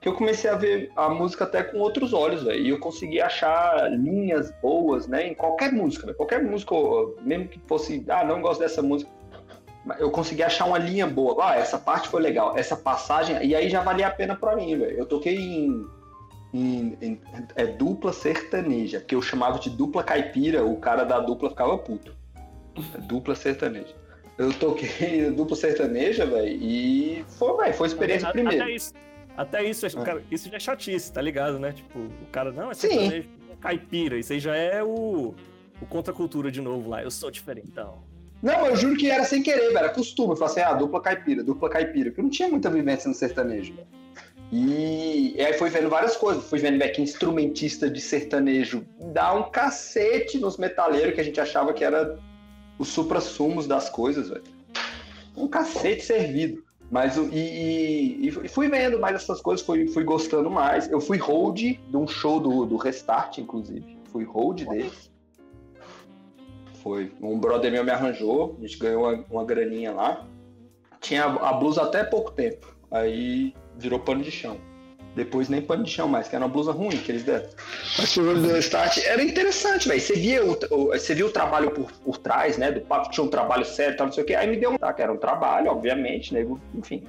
[0.00, 2.60] que eu comecei a ver a música até com outros olhos, velho.
[2.60, 6.16] E eu consegui achar linhas boas, né, em qualquer música, véio.
[6.16, 6.74] Qualquer música,
[7.20, 9.10] mesmo que fosse, ah, não gosto dessa música,
[9.98, 11.36] eu consegui achar uma linha boa.
[11.44, 14.76] Ah, essa parte foi legal, essa passagem, e aí já valia a pena pra mim,
[14.76, 14.96] velho.
[14.96, 15.86] Eu toquei em,
[16.52, 17.20] em- em-
[17.56, 22.14] é, dupla sertaneja, porque eu chamava de dupla caipira, o cara da dupla ficava puto.
[22.94, 23.94] É Dupla sertaneja.
[24.38, 28.62] Eu toquei dupla sertaneja, velho, e foi, velho, foi experiência até, primeiro.
[28.62, 28.92] Até isso,
[29.36, 29.90] até isso, É.
[30.04, 31.72] cara, isso já é chatice, tá ligado, né?
[31.72, 34.18] Tipo, o cara, não, é sertanejo, é caipira.
[34.18, 35.34] Isso aí já é o,
[35.82, 37.02] o contracultura de novo lá.
[37.02, 37.98] Eu sou diferentão.
[38.42, 39.78] Não, eu juro que era sem querer, velho.
[39.78, 40.30] Era costume.
[40.30, 42.08] Eu falei assim, ah, dupla caipira, dupla caipira.
[42.10, 43.74] Porque eu não tinha muita vivência no sertanejo.
[44.52, 46.44] E, e aí fui vendo várias coisas.
[46.44, 51.72] Fui vendo que instrumentista de sertanejo dá um cacete nos metaleiros que a gente achava
[51.72, 52.18] que era
[52.78, 54.42] os supra-sumos das coisas, velho.
[55.36, 56.64] Um cacete servido.
[56.90, 60.90] Mas e, e- fui vendo mais essas coisas, fui, fui gostando mais.
[60.90, 63.96] Eu fui hold de um show do, do Restart, inclusive.
[64.10, 65.10] Fui hold deles.
[66.82, 67.12] Foi.
[67.20, 70.26] Um brother meu me arranjou, a gente ganhou uma, uma graninha lá.
[71.00, 72.74] Tinha a blusa até pouco tempo.
[72.90, 74.58] Aí virou pano de chão.
[75.14, 77.48] Depois nem pano de chão mais, que era uma blusa ruim que eles deram.
[77.98, 80.00] Mas o do Restart era interessante, velho.
[80.00, 82.70] Você via o, você via o trabalho por, por trás, né?
[82.70, 84.34] Do papo tinha um trabalho sério, tal, não sei o quê.
[84.34, 84.78] Aí me deu um.
[84.78, 86.46] Tá, que era um trabalho, obviamente, né?
[86.74, 87.02] Enfim.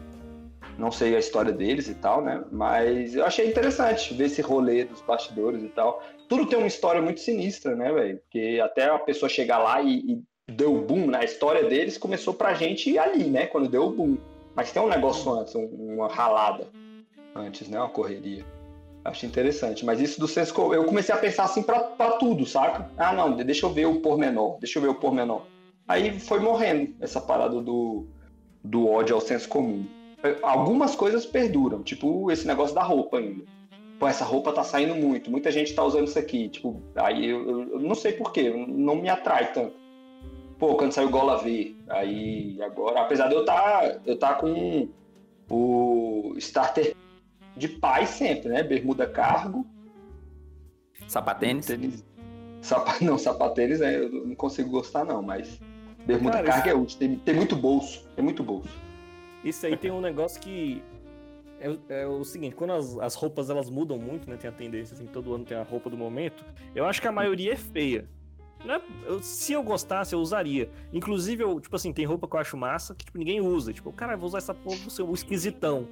[0.80, 2.44] Não sei a história deles e tal, né?
[2.52, 6.04] Mas eu achei interessante ver esse rolê dos bastidores e tal.
[6.28, 8.18] Tudo tem uma história muito sinistra, né, velho?
[8.18, 11.20] Porque até a pessoa chegar lá e, e deu o boom, né?
[11.20, 13.46] A história deles começou pra gente ali, né?
[13.46, 14.18] Quando deu o boom.
[14.56, 16.68] Mas tem um negócio antes, um- uma ralada
[17.36, 17.80] antes, né?
[17.80, 18.46] Uma correria.
[19.04, 19.86] Acho interessante.
[19.86, 21.80] Mas isso do senso comum, eu comecei a pensar assim pra
[22.20, 22.92] tudo, saca?
[22.98, 25.44] Ah, não, deixa eu ver o pormenor, deixa eu ver o pormenor.
[25.88, 28.06] Aí foi morrendo essa parada do,
[28.64, 29.86] do ódio ao senso comum.
[30.44, 33.44] Algumas coisas perduram, tipo esse negócio da roupa ainda.
[34.00, 36.50] Pô, essa roupa tá saindo muito, muita gente tá usando isso aqui.
[36.50, 39.74] Tipo, aí eu- eu não sei porquê, não me atrai tanto.
[40.62, 44.88] Pô, quando saiu Gola V, aí agora, apesar de eu tá, eu tá com
[45.50, 46.96] o starter
[47.58, 48.62] de paz sempre, né?
[48.62, 49.66] Bermuda cargo,
[51.08, 51.66] Sapatênis.
[51.66, 52.06] tênis.
[52.62, 52.94] Sapa...
[53.04, 53.98] Não, sapatênis né?
[53.98, 55.60] eu não consigo gostar, não, mas
[56.06, 57.00] bermuda Cara, carga é útil.
[57.00, 58.70] Tem, tem muito bolso, tem muito bolso.
[59.44, 60.84] Isso aí tem um negócio que.
[61.60, 64.38] É, o- é o seguinte, quando as, as roupas elas mudam muito, né?
[64.38, 66.46] Tem a tendência, assim, todo ano tem a roupa do momento.
[66.76, 68.08] Eu acho que a maioria é feia.
[68.66, 70.70] Não é- eu- se eu gostasse, eu usaria.
[70.94, 73.74] Inclusive, eu, tipo assim, tem roupa que eu acho massa que tipo, ninguém usa.
[73.74, 75.88] Tipo, cara, eu vou usar essa porra, vou ser o esquisitão.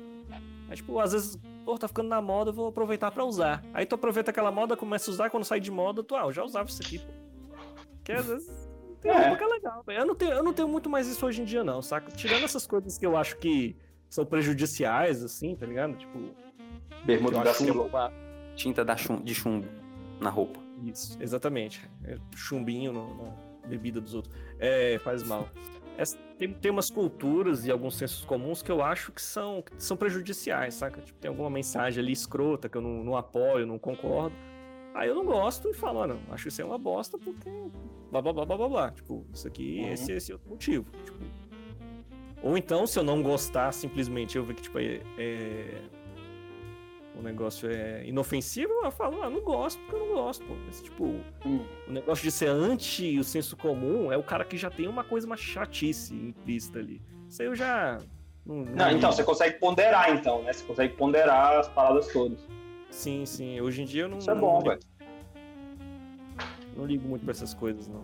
[0.70, 3.64] Aí, tipo, às vezes, pô, tá ficando na moda, eu vou aproveitar pra usar.
[3.74, 6.32] Aí tu aproveita aquela moda, começa a usar, quando sai de moda, tu, ah, eu
[6.32, 7.12] já usava isso aqui, pô.
[8.04, 8.70] Que às vezes
[9.02, 9.18] tem É.
[9.30, 9.84] roupa que é legal.
[9.88, 12.12] Eu não, tenho, eu não tenho muito mais isso hoje em dia, não, saca?
[12.12, 13.76] Tirando essas coisas que eu acho que
[14.08, 15.96] são prejudiciais, assim, tá ligado?
[15.98, 16.20] Tipo,
[17.04, 18.12] Bermuda da é uma-
[18.56, 19.68] Tinta da chum- de chumbo
[20.20, 20.60] na roupa.
[20.84, 21.88] Isso, exatamente.
[22.04, 23.16] É chumbinho no-
[23.62, 24.34] na bebida dos outros.
[24.60, 25.50] É, faz mal.
[25.98, 29.72] Essa- tem, tem umas culturas e alguns sensos comuns que eu acho que são, que
[29.84, 31.02] são prejudiciais, saca?
[31.02, 34.34] Tipo, tem alguma mensagem ali escrota que eu não, não apoio, não concordo.
[34.96, 37.50] Aí eu não gosto e falo, ah, não, acho isso aí uma bosta porque
[38.10, 38.92] blá blá blá blá blá blá.
[38.92, 39.92] Tipo, isso aqui, Uhum.
[39.94, 40.86] esse, esse outro motivo.
[41.06, 41.20] Tipo,
[42.42, 45.82] ou então, se eu não gostar, simplesmente eu ver que, tipo, é, é-
[47.20, 50.54] o negócio é inofensivo, eu falo, ah, não gosto porque eu não gosto, pô.
[50.70, 51.04] Esse, tipo,
[51.46, 51.66] Hum.
[51.88, 55.04] o negócio de ser anti o senso comum é o cara que já tem uma
[55.04, 57.02] coisa mais chatice implícita ali.
[57.30, 57.98] Isso aí eu já.
[58.46, 60.54] Não, Não, então, você consegue ponderar, então, né?
[60.54, 62.40] Você consegue ponderar as paradas todas.
[62.90, 63.62] Sim, sim.
[63.62, 64.18] Hoje em dia eu não.
[64.18, 64.80] Isso é não bom, velho.
[66.76, 68.04] Não ligo muito pra essas coisas, não.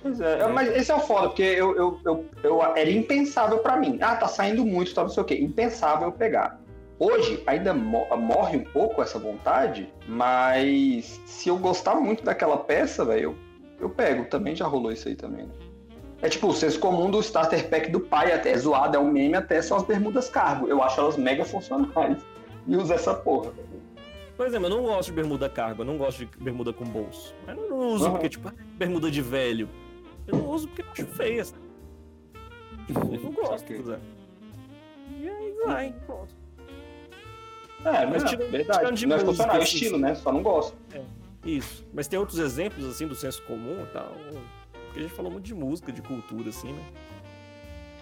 [0.00, 3.76] Pois é, mas esse é o foda, porque eu, eu, eu, eu- era impensável pra
[3.76, 3.98] mim.
[4.00, 5.38] Ah, tá saindo muito, tá não sei o quê.
[5.38, 6.58] Impensável eu pegar.
[7.04, 13.04] Hoje ainda mo- morre um pouco essa vontade, mas se eu gostar muito daquela peça,
[13.04, 13.36] velho, eu,
[13.80, 14.24] eu pego.
[14.26, 15.52] Também já rolou isso aí também, né?
[16.20, 19.10] É tipo o senso comum do starter pack do pai, até é zoado, é um
[19.10, 20.68] meme, até são as bermudas cargo.
[20.68, 22.22] Eu acho elas mega funcionais.
[22.68, 23.50] E usa essa porra.
[23.50, 23.66] velho.
[24.36, 27.34] Por exemplo, eu não gosto de bermuda cargo, eu não gosto de bermuda com bolso.
[27.44, 28.12] Mas eu não uso Aham.
[28.12, 29.68] porque, tipo, ah, bermuda de velho.
[30.28, 31.42] Eu não uso porque eu acho feia.
[32.86, 33.98] Tipo, eu não gosto usar.
[35.20, 36.41] E aí vai, pronto.
[37.84, 38.78] É, Mas tirando- verdade.
[38.78, 40.14] tirando de não é funcional, é estilo, né?
[40.14, 40.76] Só não gosto.
[41.44, 41.84] Isso.
[41.92, 44.12] Mas tem outros exemplos, assim, do senso comum e tal?
[44.86, 46.82] Porque a gente falou muito de música, de cultura, assim, né?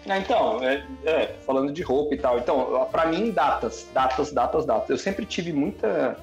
[0.07, 2.37] Ah, então, é, é, falando de roupa e tal.
[2.39, 4.89] Então, pra mim, datas, datas, datas, datas.
[4.89, 6.17] Eu sempre tive muita,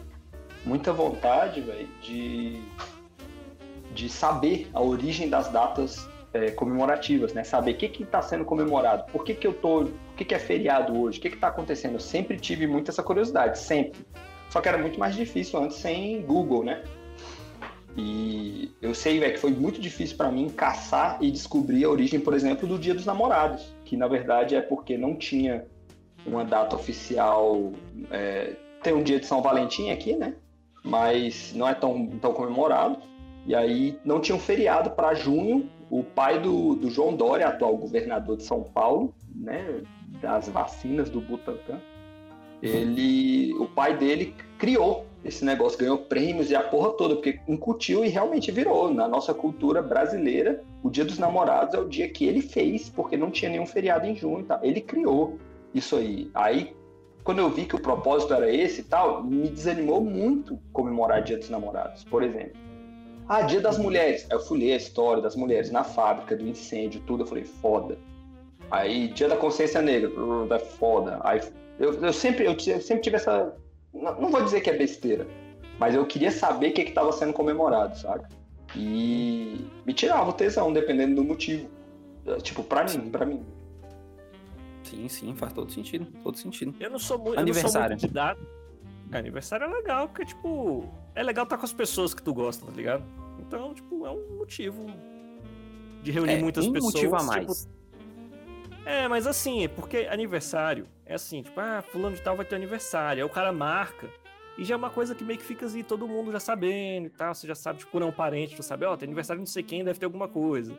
[0.64, 2.60] muita vontade, velho, de,
[3.94, 7.44] de saber a origem das datas é, comemorativas, né?
[7.44, 10.38] Saber o que que tá sendo comemorado, por que que eu tô, que que é
[10.38, 11.94] feriado hoje, o que que tá acontecendo.
[11.94, 14.04] Eu sempre tive muito essa curiosidade, sempre.
[14.50, 16.82] Só que era muito mais difícil antes sem Google, né?
[17.96, 22.18] E eu sei, velho, que foi muito difícil para mim caçar e descobrir a origem,
[22.18, 25.64] por exemplo, do Dia dos Namorados, que na verdade é porque não tinha
[26.26, 27.72] uma data oficial.
[28.10, 30.34] É, tem um dia de São Valentim aqui, né?
[30.84, 32.98] Mas não é tão, tão comemorado.
[33.46, 35.68] E aí não tinha um feriado para junho.
[35.90, 39.82] O pai do, do João Dória, atual governador de São Paulo, né?
[40.20, 41.80] Das vacinas do Butantan,
[42.62, 48.04] ele, o pai dele criou esse negócio, ganhou prêmios e a porra toda, porque incutiu
[48.04, 48.92] e realmente virou.
[48.92, 53.16] Na nossa cultura brasileira, o Dia dos Namorados é o dia que ele fez, porque
[53.16, 54.58] não tinha nenhum feriado em junho, tá?
[54.62, 55.38] Ele criou
[55.74, 56.30] isso aí.
[56.34, 56.74] Aí,
[57.24, 61.36] quando eu vi que o propósito era esse e tal, me desanimou muito comemorar Dia
[61.36, 62.56] dos Namorados, por exemplo.
[63.28, 64.26] Ah, Dia das Mulheres.
[64.30, 67.24] Aí eu fui ler a história das mulheres na fábrica, do incêndio, tudo.
[67.24, 67.98] Eu falei, foda.
[68.70, 70.10] Aí, Dia da Consciência Negra,
[70.54, 71.20] é foda.
[71.22, 71.40] Aí,
[71.78, 73.54] eu, eu, sempre, eu sempre tive essa
[73.92, 75.26] não, não vou dizer que é besteira,
[75.78, 78.26] mas eu queria saber o que estava sendo comemorado, sabe?
[78.76, 81.68] E me tirava o tesão, dependendo do motivo.
[82.42, 83.42] Tipo, pra mim, pra mim.
[84.82, 86.06] Sim, sim, faz todo sentido.
[86.22, 86.74] Todo sentido.
[86.78, 87.96] Eu não sou, mu eu Aniversário.
[87.96, 88.48] não sou muito.
[89.10, 92.66] É, aniversário é legal, porque, tipo, é legal estar com as pessoas que tu gosta,
[92.66, 93.02] tá ligado?
[93.38, 94.84] Então, tipo, é um motivo
[96.02, 96.92] de reunir É, muitas um pessoas.
[96.94, 97.68] motivo a tipo, mais.
[98.88, 102.56] É, mas assim, é porque aniversário é assim, tipo, ah, fulano de tal vai ter
[102.56, 103.22] aniversário.
[103.22, 104.08] Aí o cara marca.
[104.56, 107.10] E já é uma coisa que meio que fica assim, todo mundo já sabendo e
[107.10, 107.34] tal.
[107.34, 109.52] Você já sabe, tipo, não é um parente, tu sabe, ó, tem aniversário de não
[109.52, 110.72] sei quem, deve ter alguma coisa.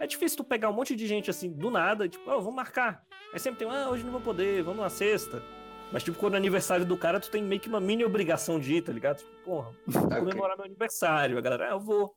[0.00, 3.04] É difícil tu pegar um monte de gente assim, do nada, tipo, ó, vamos marcar.
[3.32, 5.40] Aí sempre tem, ah, hoje não vou poder, vamos na sexta.
[5.92, 8.74] Mas, tipo, quando é aniversário do cara, tu tem meio que uma mini obrigação de
[8.74, 9.18] ir, tá ligado?
[9.18, 10.18] Tipo, porra, vou Ok.
[10.18, 11.38] comemorar meu aniversário.
[11.38, 12.12] A galera, ah, eu vou.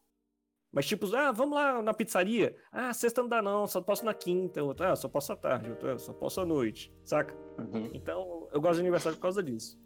[0.75, 2.53] Mas, tipo, ah, vamos lá na pizzaria.
[2.71, 4.61] Ah, sexta não dá não, só posso na quinta.
[4.61, 5.69] Outro, ah, só posso à tarde.
[5.69, 6.93] Outro, ah, só posso à noite.
[7.05, 7.33] Saca?
[7.57, 7.89] Uhum.
[7.93, 9.79] Então, eu gosto de aniversário por causa disso.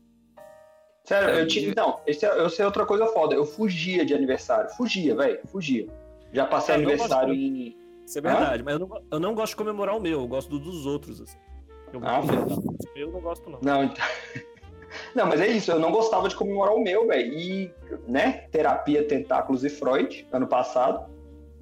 [1.06, 1.69] Sério, É, eu tinha.
[1.69, 3.36] e- Não, esse é, eu sei outra coisa foda.
[3.36, 4.69] Eu fugia de aniversário.
[4.71, 5.39] Fugia, velho.
[5.47, 5.88] Fugia.
[6.34, 7.78] Já passei É, eu aniversário gosto em.
[8.06, 10.49] Isso é verdade, mas eu não, eu não gosto de comemorar o meu, eu gosto
[10.49, 11.38] do dos outros, assim.
[11.93, 13.60] Eu, Ah, da eu não gosto, não.
[13.62, 14.04] Não, então.
[15.16, 17.34] Não, mas é isso, eu não gostava de comemorar o meu, velho.
[17.34, 17.74] E,
[18.08, 21.10] né, terapia Tentáculos e Freud, ano passado,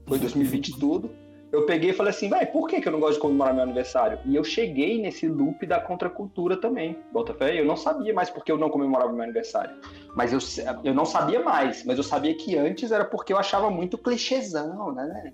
[0.08, 1.10] foi 2020 tudo.
[1.50, 3.64] Eu peguei e falei assim, velho, por que, que eu não gosto de comemorar meu
[3.64, 4.20] aniversário?
[4.26, 7.58] E eu cheguei nesse loop da contracultura também, bota fé.
[7.58, 9.74] Eu não sabia mais porque eu não comemorava meu aniversário.
[10.14, 10.40] Mas eu,
[10.84, 14.92] eu não sabia mais, mas eu sabia que antes era porque eu achava muito clichêzão,
[14.92, 15.32] né?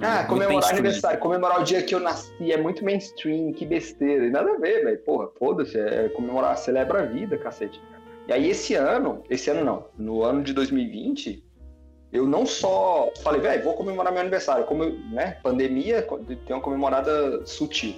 [0.00, 4.26] Ah, comemorar aniversário, comemorar o dia que eu nasci é muito mainstream, que besteira.
[4.26, 4.98] E nada a ver, velho.
[4.98, 7.80] Porra, foda-se, é comemorar, celebra a vida, cacete.
[8.26, 11.44] E aí esse ano, esse ano não, no ano de 2020,
[12.12, 16.06] eu não só falei, velho, vou comemorar meu aniversário, como eu, né, pandemia
[16.46, 17.96] tem uma comemorada sutil.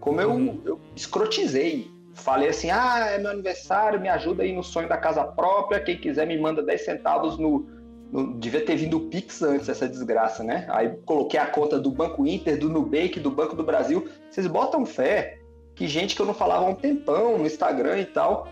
[0.00, 0.60] Como eu, Uhum.
[0.66, 5.24] eu escrotizei, falei assim, ah, é meu aniversário, me ajuda aí no sonho da casa
[5.24, 7.66] própria, quem quiser me manda 10 centavos no,
[8.14, 10.66] no- devia ter vindo o Pix antes essa desgraça, né?
[10.70, 14.08] Aí coloquei a conta do Banco Inter, do Nubank, do Banco do Brasil.
[14.30, 15.38] Vocês botam fé
[15.74, 18.46] que gente que eu não falava há um tempão no Instagram e tal,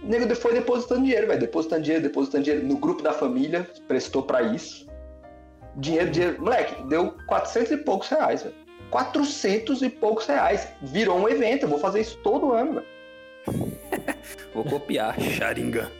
[0.00, 1.40] o nego foi depositando dinheiro, velho.
[1.40, 2.64] Depositando dinheiro, depositando dinheiro.
[2.64, 4.86] No grupo da família, prestou pra isso.
[5.74, 6.40] Dinheiro, dinheiro.
[6.40, 8.54] Moleque, deu 400 e poucos reais, velho.
[8.90, 10.68] 400 e poucos reais.
[10.80, 11.64] Virou um evento.
[11.64, 12.86] Eu vou fazer isso todo ano, velho.
[14.54, 15.18] Vou copiar.
[15.20, 15.90] Sharingan.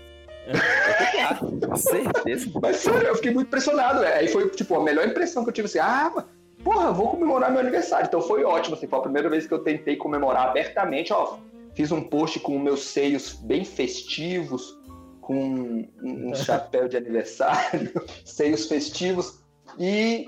[1.67, 2.51] Com certeza.
[2.61, 4.15] Mas sério, eu fiquei muito impressionado, velho.
[4.15, 6.25] Aí foi, tipo, a melhor impressão que eu tive assim, ah,
[6.65, 8.07] porra, vou comemorar meu aniversário.
[8.07, 11.39] Então foi ótimo, assim, foi a primeira vez que eu tentei comemorar abertamente, ó.
[11.75, 14.77] Fiz um post com meus seios bem festivos,
[15.21, 17.93] com um, um chapéu de aniversário,
[18.25, 19.41] seios festivos.
[19.79, 20.27] E,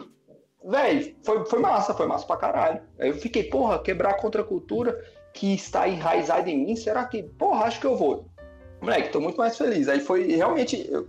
[0.65, 2.83] velho, foi, foi massa, foi massa pra caralho.
[2.99, 5.03] Aí eu fiquei, porra, quebrar a contracultura
[5.33, 8.27] que está enraizada em mim, será que, porra, acho que eu vou.
[8.81, 9.89] Moleque, tô muito mais feliz.
[9.89, 10.87] Aí foi realmente.
[10.91, 11.09] eu-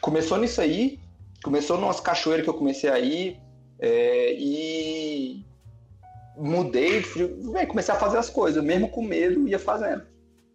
[0.00, 0.98] começou nisso aí,
[1.42, 3.36] começou numas cachoeiras que eu comecei aí,
[3.78, 5.44] é, e
[6.36, 7.02] mudei,
[7.68, 10.02] comecei a fazer as coisas, mesmo com medo, ia fazendo.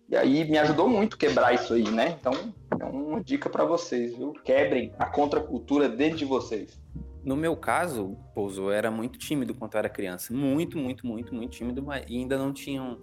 [0.08, 2.18] E aí me ajudou muito quebrar isso aí, né?
[2.20, 2.34] Então,
[2.80, 4.34] é uma dica pra vocês, viu?
[4.44, 6.80] Quebrem a contracultura dentro de vocês.
[7.24, 10.32] No meu caso, Pouso, eu era muito tímido quando eu era criança.
[10.32, 13.00] Muito, muito, muito, muito tímido, mas ainda não tinham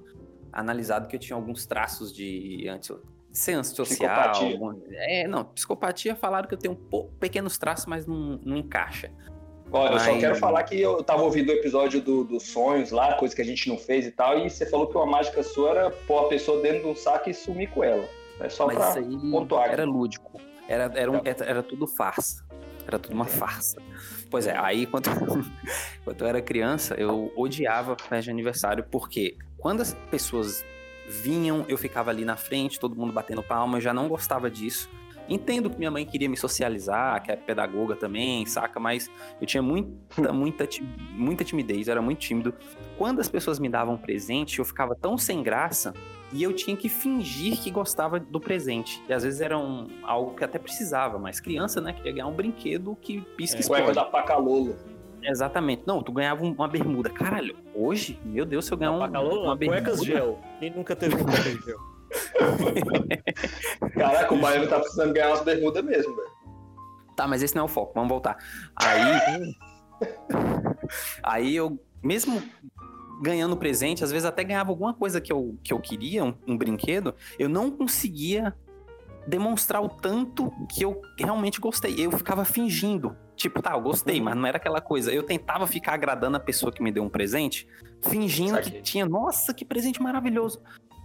[0.53, 2.69] analisado que eu tinha alguns traços de
[3.85, 4.53] Psicopatia.
[4.53, 9.11] alguma- É, não, psicopatia falaram que eu tenho um pequenos traços, mas não, não encaixa.
[9.75, 12.91] Olha, eu só Mas- quero falar que eu tava ouvindo o episódio do- dos sonhos
[12.91, 15.43] lá, coisa que a gente não fez e tal, e você falou que uma mágica
[15.43, 18.05] sua era pôr a pessoa dentro de um saco e sumir com ela.
[18.39, 20.39] É só mas pra isso aí pontuar era lúdico.
[20.69, 21.31] Era, era, um- Tá.
[21.31, 22.45] era, era tudo farsa.
[22.87, 23.81] Era tudo uma farsa.
[24.31, 25.05] Pois é, aí quando,
[26.05, 30.65] quando eu era criança, eu odiava festa de aniversário, porque quando as pessoas
[31.09, 34.89] vinham, eu ficava ali na frente, todo mundo batendo palma, eu já não gostava disso.
[35.29, 38.81] Entendo que minha mãe queria me socializar, que é pedagoga também, saca?
[38.81, 39.11] Mas
[39.41, 40.69] eu tinha muita, muita,
[41.13, 42.53] muita timidez, eu era muito tímido.
[42.99, 45.95] Quando as pessoas me davam presente, eu ficava tão sem graça
[46.33, 49.03] e eu tinha que fingir que gostava do presente.
[49.09, 51.93] E às vezes era um, algo que até precisava, mas criança, né?
[51.93, 53.95] Queria ganhar um brinquedo que pisca e Cueca explode.
[53.95, 54.77] da Pacalolo.
[55.23, 55.83] Exatamente.
[55.87, 57.11] Não, tu ganhava um- uma bermuda.
[57.11, 59.83] Caralho, hoje, meu Deus, se eu ganhar um, Pacalolo, uma bermuda...
[59.83, 60.39] cuecas gel.
[60.59, 61.79] Quem nunca teve um cuecas gel?
[63.95, 66.31] Caraca, o Baiano tá precisando ganhar umas bermudas mesmo, velho.
[67.17, 68.37] Tá, mas esse não é o foco, vamos voltar.
[68.77, 69.55] Aí.
[71.23, 72.43] aí eu, mesmo
[73.23, 76.57] ganhando presente, às vezes até ganhava alguma coisa que eu, que eu queria, um, um
[76.59, 78.55] brinquedo, eu não conseguia
[79.27, 81.95] demonstrar o tanto que eu realmente gostei.
[81.99, 83.17] Eu ficava fingindo.
[83.43, 85.13] Tipo, tá, eu gostei, mas não era aquela coisa.
[85.13, 87.67] Eu tentava ficar agradando a pessoa que me deu um presente,
[88.09, 88.71] fingindo Saquei.
[88.75, 90.63] que tinha, nossa, que presente maravilhoso.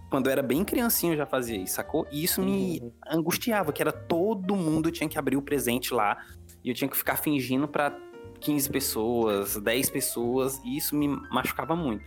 [0.08, 2.06] Quando eu era bem criancinho eu já fazia isso, sacou?
[2.12, 2.92] E isso me Uhum.
[3.10, 6.16] angustiava, que era todo mundo tinha que abrir o presente lá
[6.64, 7.92] e eu tinha que ficar fingindo pra
[8.40, 12.04] 15 pessoas, 10 pessoas, e isso me machucava muito.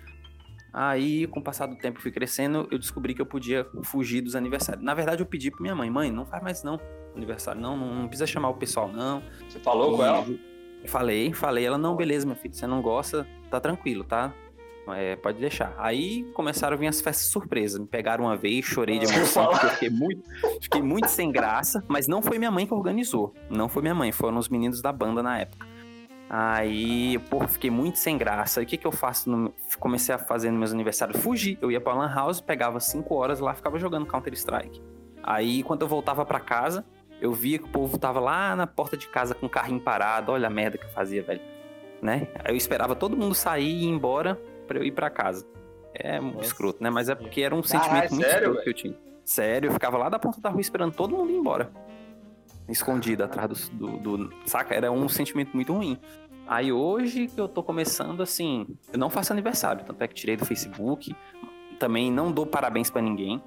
[0.71, 4.33] Aí, com o passar do tempo, fui crescendo, eu descobri que eu podia fugir dos
[4.37, 4.81] aniversários.
[4.81, 6.79] Na verdade, eu pedi pra minha mãe, mãe, não faz mais não,
[7.15, 9.21] aniversário, não, não, não precisa chamar o pessoal, não.
[9.47, 10.25] Você falou com E ela?
[10.27, 10.39] eu
[10.87, 14.33] Falei, falei, ela, não, beleza, meu filho, você não gosta, tá tranquilo, tá?
[14.89, 15.75] É, pode deixar.
[15.77, 17.79] Aí começaram a vir as festas surpresas.
[17.79, 20.23] Me pegaram uma vez, chorei de emoção, porque eu fiquei muito,
[20.59, 23.33] fiquei muito sem graça, mas não foi minha mãe que organizou.
[23.49, 25.67] Não foi minha mãe, foram os meninos da banda na época.
[26.33, 28.61] Aí, pô, fiquei muito sem graça.
[28.61, 29.29] E o que, que eu faço?
[29.29, 29.53] No...
[29.79, 31.21] Comecei a fazer nos meus aniversários?
[31.21, 31.57] Fugir.
[31.61, 34.81] Eu ia pra Lan House, pegava 5 horas lá, ficava jogando Counter-Strike.
[35.21, 36.85] Aí, quando eu voltava pra casa,
[37.21, 40.31] eu via que o povo tava lá na porta de casa com o carrinho parado.
[40.31, 41.41] Olha a merda que eu fazia, velho.
[42.01, 42.27] Né?
[42.47, 45.45] Eu esperava todo mundo sair e ir embora pra eu ir pra casa.
[45.93, 46.47] É muito Nossa.
[46.47, 46.89] escroto, né?
[46.89, 48.97] Mas é porque era um Caralho, sentimento muito sério, escroto que eu tinha.
[49.23, 51.71] Sério, eu ficava lá da ponta da rua esperando todo mundo ir embora.
[52.67, 54.73] Escondido atrás do, do, do- Saca?
[54.73, 55.97] Era um sentimento muito ruim.
[56.47, 60.35] Aí hoje que eu tô começando assim, eu não faço aniversário, tanto é que tirei
[60.35, 61.15] do Facebook.
[61.79, 63.41] Também não dou parabéns pra ninguém,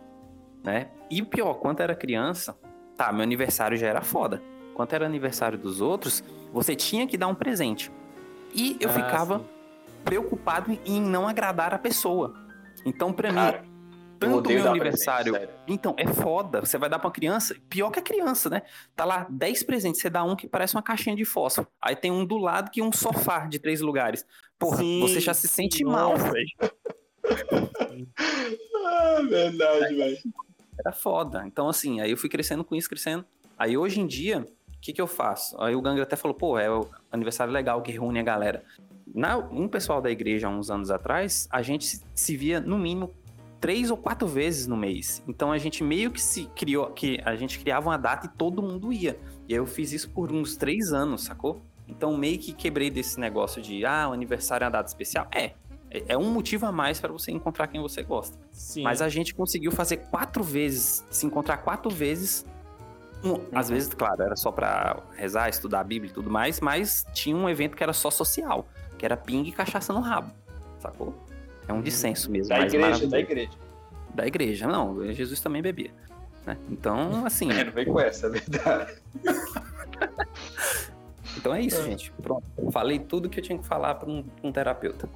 [0.62, 0.88] né?
[1.10, 2.56] E o pior, quando era criança,
[2.96, 4.42] tá, meu aniversário já era foda.
[4.74, 7.90] Quando era aniversário dos outros, você tinha que dar um presente.
[8.52, 9.44] E eu Ah, ficava sim.
[10.04, 12.34] preocupado em não agradar a pessoa.
[12.84, 13.64] Então, pra mim, Cara,
[14.20, 15.32] eu tanto meu aniversário.
[15.32, 15.52] presente.
[15.68, 16.60] Então, é foda.
[16.60, 18.62] Você vai dar pra uma criança, pior que a criança, né?
[18.96, 21.68] Tá lá 10 presentes, você dá um que parece uma caixinha de fósforo.
[21.80, 24.26] Aí tem um do lado que é um sofá de três lugares.
[24.58, 26.30] Porra, Sim, você já se sim, sente mal, nossa.
[26.32, 26.48] velho.
[28.86, 30.18] Ah, verdade, velho.
[30.84, 31.44] Era foda.
[31.46, 33.24] Então, assim, aí eu fui crescendo com isso, crescendo.
[33.58, 35.60] Aí hoje em dia, o que, que eu faço?
[35.60, 38.64] Aí o Gangra até falou, pô, é o aniversário legal que reúne a galera.
[39.14, 42.76] Na, um pessoal da igreja, há uns anos atrás, a gente se, se via, no
[42.78, 43.14] mínimo,
[43.64, 45.22] três ou quatro vezes no mês.
[45.26, 48.62] Então a gente meio que se criou, que a gente criava uma data e todo
[48.62, 49.18] mundo ia.
[49.48, 51.62] E aí eu fiz isso por uns três anos, sacou?
[51.88, 55.26] Então meio que quebrei desse negócio de, ah, o aniversário é uma data especial.
[55.34, 55.54] É,
[55.94, 58.36] é- é um motivo a mais para você encontrar quem você gosta.
[58.52, 58.82] Sim.
[58.82, 62.44] Mas a gente conseguiu fazer quatro vezes, se encontrar quatro vezes.
[63.22, 67.06] Um, Às vezes, claro, era só pra rezar, estudar a Bíblia e tudo mais, mas
[67.14, 68.66] tinha um evento que era só social,
[68.98, 70.30] que era pingue e cachaça no rabo,
[70.78, 71.14] sacou?
[71.66, 72.50] É um dissenso mesmo.
[72.50, 73.50] Da igreja, da igreja.
[74.14, 75.90] Da igreja, não, Jesus também bebia.
[76.44, 76.58] né?
[76.68, 78.94] Então, assim, É, não vem com essa, é verdade.
[81.38, 82.12] então é isso, gente.
[82.22, 82.44] Pronto.
[82.70, 85.08] Falei tudo que eu tinha que falar pra um, um terapeuta.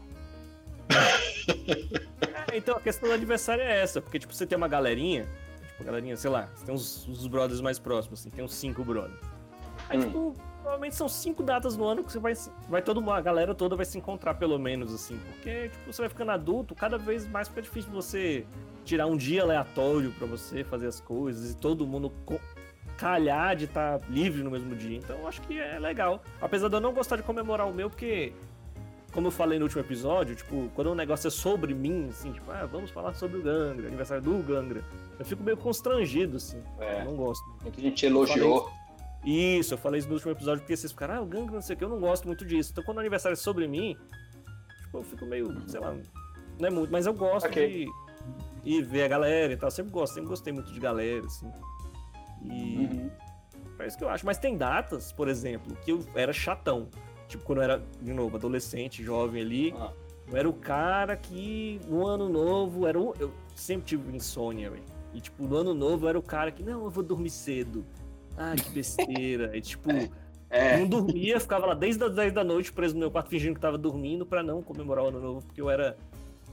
[2.53, 5.27] É, então a questão do aniversário é essa, porque tipo, você tem uma galerinha,
[5.69, 8.85] tipo, galerinha, sei lá, você tem uns, uns brothers mais próximos, assim, tem uns cinco
[8.85, 9.21] brothers.
[9.89, 10.03] Aí, Hum.
[10.03, 12.35] tipo, provavelmente são cinco datas no ano que você vai,
[12.69, 16.03] vai todo mundo, a galera toda vai se encontrar pelo menos, assim, porque, tipo, você
[16.03, 18.45] vai ficando adulto, cada vez mais fica difícil você
[18.85, 22.11] tirar um dia aleatório pra você fazer as coisas e todo mundo
[22.97, 24.97] calhar de estar livre no mesmo dia.
[24.99, 26.23] Então, eu acho que é legal.
[26.41, 28.33] Apesar de eu não gostar de comemorar o meu, porque
[29.13, 32.51] como eu falei no último episódio, tipo, quando um negócio é sobre mim, assim, tipo,
[32.51, 34.83] ah, vamos falar sobre o Gangra, aniversário do Gangra,
[35.19, 36.63] eu fico meio constrangido, assim.
[36.79, 37.01] É.
[37.01, 37.45] Eu não gosto.
[37.63, 38.71] Muita gente elogiou.
[39.25, 41.75] Isso, eu falei isso no último episódio porque vocês ficaram, ah, o Gangra, não sei
[41.75, 42.71] o que, eu não gosto muito disso.
[42.73, 43.97] Então, quando o aniversário é sobre mim,
[44.83, 45.95] tipo, eu fico meio, sei lá,
[46.59, 47.87] não é muito, mas eu gosto Ok.
[48.65, 48.71] de.
[48.71, 49.71] ir ver a galera e tal.
[49.71, 51.51] Sempre gosto, sempre gostei muito de galera, assim.
[52.45, 53.11] E Uhum.
[53.79, 54.25] é isso que eu acho.
[54.27, 56.89] Mas tem datas, por exemplo, que eu era chatão.
[57.29, 59.93] Tipo, quando eu era, de novo, adolescente, jovem ali, Ah.
[60.31, 63.15] eu era o cara que no ano novo era o.
[63.21, 64.83] Eu sempre tive insônia, velho.
[65.15, 67.85] E, tipo, no ano novo eu era o cara que, não, eu vou dormir cedo.
[68.37, 69.57] Ah, que besteira.
[69.57, 69.89] e, tipo,
[70.51, 70.79] É.
[70.79, 73.61] não dormia, ficava lá desde as 10 da noite preso no meu quarto fingindo que
[73.61, 75.95] tava dormindo pra não comemorar o ano novo, porque eu era.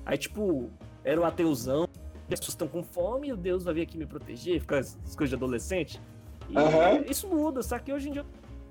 [0.06, 0.70] Aí, tipo,
[1.02, 1.84] era o ateuzão,
[2.24, 5.16] as pessoas estão com fome, e Deus vai vir aqui me proteger, ficar as as
[5.16, 6.02] coisas de adolescente.
[6.50, 7.06] E Aham.
[7.10, 8.26] isso muda, só que hoje em dia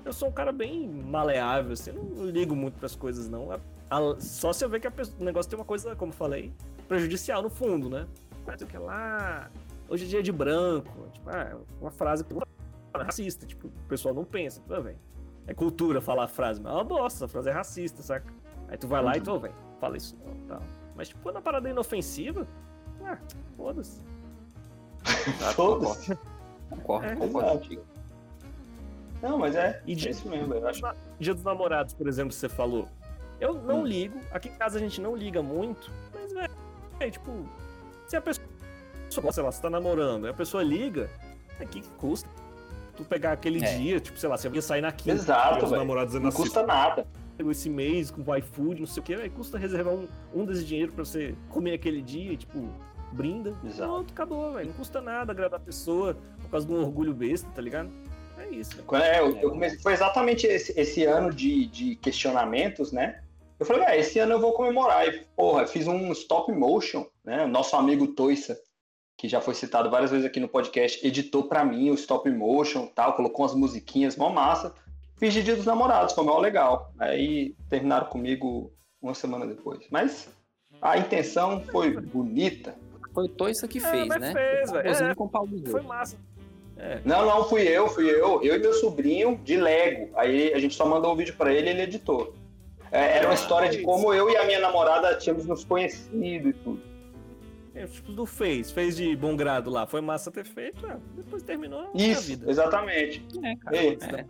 [0.05, 3.51] eu sou um cara bem maleável, assim, eu não ligo muito pras coisas, não.
[3.51, 6.17] A- a- só se eu ver que pessoa- o negócio tem uma coisa, como eu
[6.17, 6.53] falei,
[6.89, 8.07] prejudicial no fundo, né?
[8.47, 9.51] Mas o que lá.
[9.89, 11.09] Hoje é dia de branco.
[11.13, 13.47] Tipo, ah, é uma frase que é racista.
[13.47, 14.61] Tipo, o pessoal não pensa.
[14.67, 14.99] Pô, velho.
[15.47, 18.33] É cultura falar a frase, mas é uma bosta, a frase é racista, saca?
[18.69, 20.63] Aí tu vai lá e tu, velho, fala isso não, tal.
[20.97, 22.47] Mas, tipo, quando a parada é inofensiva,
[23.05, 23.19] ah,
[23.57, 24.01] foda-se.
[25.29, 26.19] Exato, Foda-se.
[26.71, 27.59] Concordo, É, concordo exato.
[27.63, 27.83] contigo.
[29.29, 29.83] Não, mas é.
[29.87, 30.81] E é de- isso mesmo, eu acho.
[31.19, 32.89] Dia dos namorados, por exemplo, você falou.
[33.41, 33.87] Eu não Hum.
[33.87, 34.19] ligo.
[34.33, 35.91] Aqui em casa a gente não liga muito.
[36.15, 36.53] Mas, velho,
[37.01, 37.31] é, tipo,
[38.07, 38.47] se a pessoa,
[39.33, 41.11] sei lá, você tá namorando, e a pessoa liga,
[41.59, 42.29] é que custa?
[42.97, 43.77] Tu pegar aquele É.
[43.77, 45.13] dia, tipo, sei lá, você ia sair na quinta.
[45.17, 45.79] Exato, dia velho.
[45.81, 46.45] namorados é Não na sexta.
[46.45, 47.07] custa nada.
[47.51, 50.65] esse mês com o iFood, não sei o que, aí custa reservar um, um desse
[50.65, 52.69] dinheiro pra você comer aquele dia e, tipo,
[53.11, 53.53] brinda.
[53.65, 53.91] Exato.
[53.91, 54.69] Pronto, acabou, velho.
[54.69, 57.91] Não custa nada agradar a pessoa por causa de um orgulho besta, tá ligado?
[58.39, 63.21] É isso, é, eu, eu comecei, foi exatamente esse, esse ano de, de questionamentos, né?
[63.59, 65.07] Eu falei, ah, esse ano eu vou comemorar.
[65.07, 67.47] E, porra, fiz um stop motion, né?
[67.47, 68.59] Nosso amigo Toissa,
[69.17, 72.87] que já foi citado várias vezes aqui no podcast, editou pra mim o stop motion
[72.89, 74.75] tal, colocou umas musiquinhas, mó massa.
[75.17, 76.93] Fiz de Dia dos Namorados, foi mó legal.
[76.99, 79.87] Aí terminaram comigo uma semana depois.
[79.89, 80.29] Mas
[80.83, 82.75] a intenção foi bonita.
[83.13, 84.33] Foi o Toissa que É, fez, mas né?
[84.33, 85.15] fez, É.
[85.15, 86.19] com o pau dos Foi massa.
[86.77, 87.01] É.
[87.05, 88.43] Não, não, fui eu, fui eu.
[88.43, 90.11] Eu e meu sobrinho de Lego.
[90.17, 92.35] Aí a gente só mandou o vídeo pra ele e ele editou.
[92.91, 96.53] É, era uma história de como eu e a minha namorada tínhamos nos conhecido e
[96.53, 96.81] tudo.
[97.75, 98.71] É, tipo, do fez.
[98.71, 99.87] Fez de bom grado lá.
[99.87, 100.87] Foi massa ter feito.
[100.87, 102.49] é, depois terminou a Isso, vida.
[102.51, 103.25] exatamente.
[103.43, 103.77] É, cara.
[103.77, 104.27] É, É.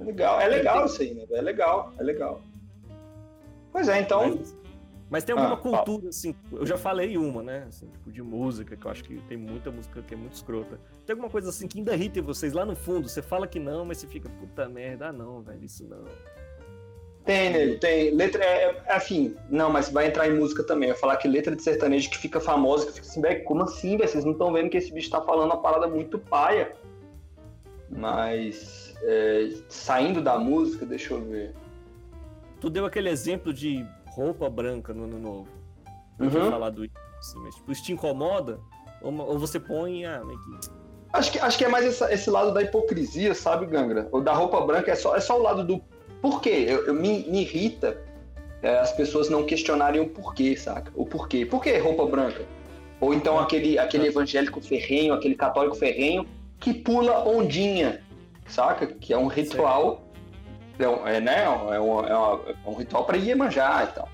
[0.00, 1.24] é legal, é legal isso aí, né?
[1.30, 2.40] É legal, é legal.
[3.72, 4.36] Pois é, então.
[4.36, 4.56] Mas,
[5.10, 7.64] mas tem alguma Ah, cultura, assim, eu já falei uma, né?
[7.68, 10.78] Assim, tipo, de música, que eu acho que tem muita música que é muito escrota.
[11.06, 13.08] Tem alguma coisa assim que ainda irrita vocês lá no fundo?
[13.08, 16.04] Você fala que não, mas você fica, puta merda, ah não, velho, isso não.
[17.24, 18.14] Tem, nego, tem.
[18.14, 20.88] Letra é, é assim, não, mas vai entrar em música também.
[20.88, 23.96] Eu falar que letra de sertanejo que fica famosa, que fica assim, velho, como assim,
[23.96, 24.08] velho?
[24.08, 26.74] Vocês não estão vendo que esse bicho tá falando uma parada muito paia.
[27.90, 31.54] Mas é, saindo da música, deixa eu ver.
[32.60, 33.86] Tu deu aquele exemplo de
[34.18, 35.48] roupa branca no ano novo.
[36.18, 36.50] Eu tinha Uhum.
[36.50, 38.58] falado isso, assim, mas tipo, isso te incomoda?
[39.00, 40.68] Ou, ou você põe, ah, que...
[41.12, 44.08] Acho que, acho que é mais essa- esse lado da hipocrisia, sabe, Gangra?
[44.10, 45.80] O da roupa branca é só, é só o lado do
[46.20, 46.66] porquê.
[46.68, 47.96] Eu, eu- me, me irrita
[48.60, 50.90] é, as pessoas não questionarem o porquê, saca?
[50.96, 51.46] O porquê.
[51.46, 52.44] Por que roupa branca?
[53.00, 56.26] Ou então aquele, aquele evangélico ferrenho, aquele católico ferrenho
[56.58, 58.02] que pula ondinha,
[58.48, 58.88] saca?
[58.88, 60.02] Que é um ritual,
[60.78, 61.44] é, um- é, né?
[61.44, 61.72] É, um,
[62.04, 64.08] é uma- é um ritual para Iemanjá e tal.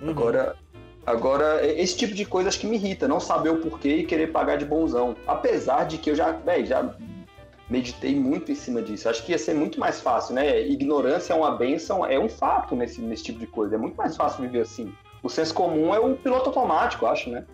[0.00, 0.10] Uhum.
[0.10, 0.56] Agora,
[1.04, 4.28] agora, esse tipo de coisa acho que me irrita, não saber o porquê e querer
[4.32, 5.16] pagar de bonzão.
[5.26, 6.94] Apesar de que eu já, véi, já
[7.68, 9.08] meditei muito em cima disso.
[9.08, 10.60] Acho que ia ser muito mais fácil, né?
[10.68, 13.74] Ignorância é uma benção, é um fato nesse, nesse tipo de coisa.
[13.74, 14.94] É muito mais fácil viver assim.
[15.22, 17.44] O senso comum é o piloto automático, acho, né?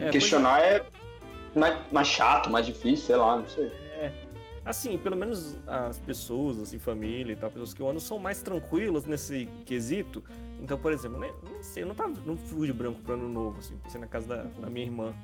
[0.00, 0.82] É, Questionar é
[1.54, 3.70] mais, mais chato, mais difícil, sei lá, não sei.
[4.64, 8.40] Assim, pelo menos as pessoas, assim, família e tal, pessoas que eu ando são mais
[8.42, 10.22] tranquilas nesse quesito.
[10.58, 13.28] Então, por exemplo, nem, nem sei, eu não, tava, não fui de branco pro ano
[13.28, 15.14] novo, assim, passei na casa da, da minha irmã.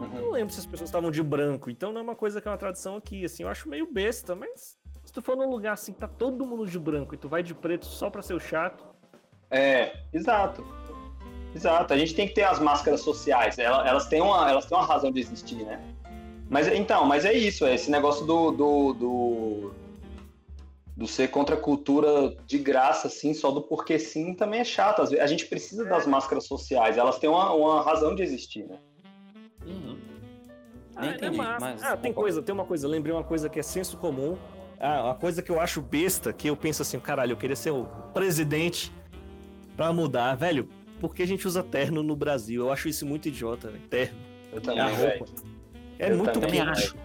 [0.00, 0.08] Uhum.
[0.08, 2.50] não lembro se as pessoas estavam de branco, então não é uma coisa que é
[2.50, 5.92] uma tradição aqui, assim, eu acho meio besta, mas se tu for num lugar assim
[5.92, 8.40] que tá todo mundo de branco e tu vai de preto só pra ser o
[8.40, 8.82] chato,
[9.50, 10.64] É, exato.
[11.54, 11.92] Exato.
[11.92, 13.58] A gente tem que ter as máscaras sociais.
[13.58, 15.82] Ela- Elas, têm, uma, elas têm uma razão de existir, né?
[16.50, 19.72] Mas então, mas é isso, é esse negócio do, do, do,
[20.96, 25.00] do ser contra a cultura de graça, assim, só do porquê sim, também é chato.
[25.00, 28.66] Às vezes, a gente precisa das máscaras sociais, elas têm uma, uma razão de existir,
[28.66, 28.76] né?
[29.64, 29.96] Uhum.
[30.96, 31.60] Ah, Nem é entendi, massa.
[31.60, 34.36] mas Ah, tem coisa, tem uma coisa, lembrei uma coisa que é senso comum.
[34.80, 37.70] Ah, uma coisa que eu acho besta, que eu penso assim, caralho, eu queria ser
[37.70, 38.90] o presidente
[39.76, 40.68] pra mudar, velho.
[40.98, 42.62] Por que a gente usa terno no Brasil?
[42.62, 43.86] Eu acho isso muito idiota, velho.
[43.88, 44.18] Terno.
[44.52, 45.24] Eu É também, velho.
[46.00, 46.62] É Eu muito também quente.
[46.68, 46.96] acho.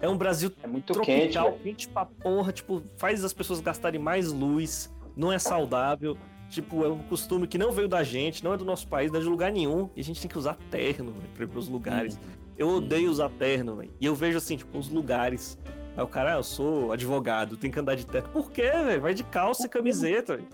[0.00, 1.62] É um Brasil É muito quente, tropical, velho.
[1.62, 6.16] quente pra porra, tipo, faz as pessoas gastarem mais luz, não é saudável.
[6.50, 9.18] Tipo, é um costume que não veio da gente, não é do nosso país, não
[9.18, 9.90] é de lugar nenhum.
[9.96, 12.18] E a gente tem que usar terno, velho, pra ir pros lugares.
[12.56, 13.92] Eu odeio usar terno, velho.
[14.00, 15.58] E eu vejo assim, tipo, os lugares.
[15.96, 18.28] Aí o cara, ah, eu sou advogado, tem que andar de terno.
[18.28, 19.00] Por quê, velho?
[19.00, 20.48] Vai de calça e camiseta, velho.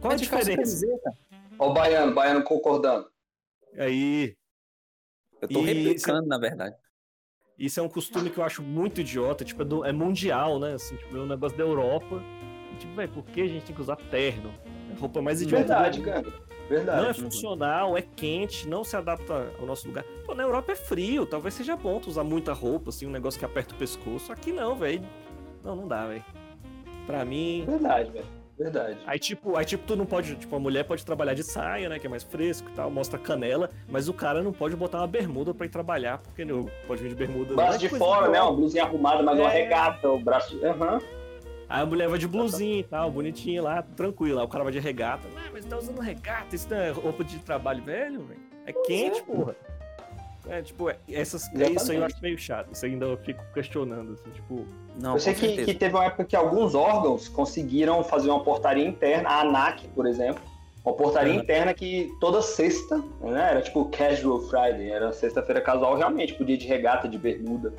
[0.00, 0.86] Qual a de calça e diferença?
[0.86, 1.12] camiseta.
[1.58, 3.06] Ó, o Baiano, Baiano concordando.
[3.76, 4.36] Aí,
[5.40, 6.76] Eu tô E- replicando, na verdade.
[7.62, 10.74] Isso é um costume que eu acho muito idiota, tipo, é, do- é mundial, né?
[10.74, 12.20] Assim, tipo, é um negócio da Europa.
[12.74, 14.50] E, tipo, velho, por que a gente tem que usar terno?
[14.90, 15.62] É a roupa mais idiota.
[15.64, 16.22] Verdade, cara.
[16.22, 17.20] Não é Verdade.
[17.22, 20.02] funcional, é quente, não se adapta ao nosso lugar.
[20.26, 23.38] Pô, na Europa é frio, talvez seja bom tu usar muita roupa, assim, um negócio
[23.38, 24.32] que aperta o pescoço.
[24.32, 25.02] Aqui não, velho.
[25.62, 26.24] Não, não dá, velho.
[27.06, 27.64] Pra mim.
[27.64, 28.26] Verdade, velho.
[28.58, 28.98] Verdade.
[29.06, 30.36] Aí tipo, aí, tipo, tu não pode.
[30.36, 31.98] Tipo, a mulher pode trabalhar de saia, né?
[31.98, 35.06] Que é mais fresco e tal, mostra canela, mas o cara não pode botar uma
[35.06, 37.54] bermuda pra ir trabalhar, porque não pode vir de bermuda.
[37.54, 38.28] Braço Ai, de fora, boa.
[38.32, 38.40] né?
[38.42, 39.62] Uma blusinha arrumada, mas uma É.
[39.62, 40.64] regata, o braço.
[40.64, 41.00] Aham.
[41.68, 44.42] Aí a mulher vai de blusinha e tal, bonitinha lá, tranquila.
[44.42, 45.26] Aí o cara vai de regata.
[45.34, 48.40] Ah, mas tá usando regata, isso não é roupa de trabalho velho, velho?
[48.66, 49.56] É quente, porra.
[50.48, 52.72] É, tipo, é, essas, é isso aí eu acho meio chato.
[52.72, 54.66] Isso ainda eu fico questionando, assim, tipo.
[55.00, 58.86] Não, Eu sei que, que teve uma época que alguns órgãos conseguiram fazer uma portaria
[58.86, 60.42] interna, a ANAC, por exemplo,
[60.84, 61.40] uma portaria Uhum.
[61.40, 66.66] interna que toda sexta, né, era tipo casual Friday, era sexta-feira casual, realmente, podia de
[66.66, 67.72] regata, de bermuda,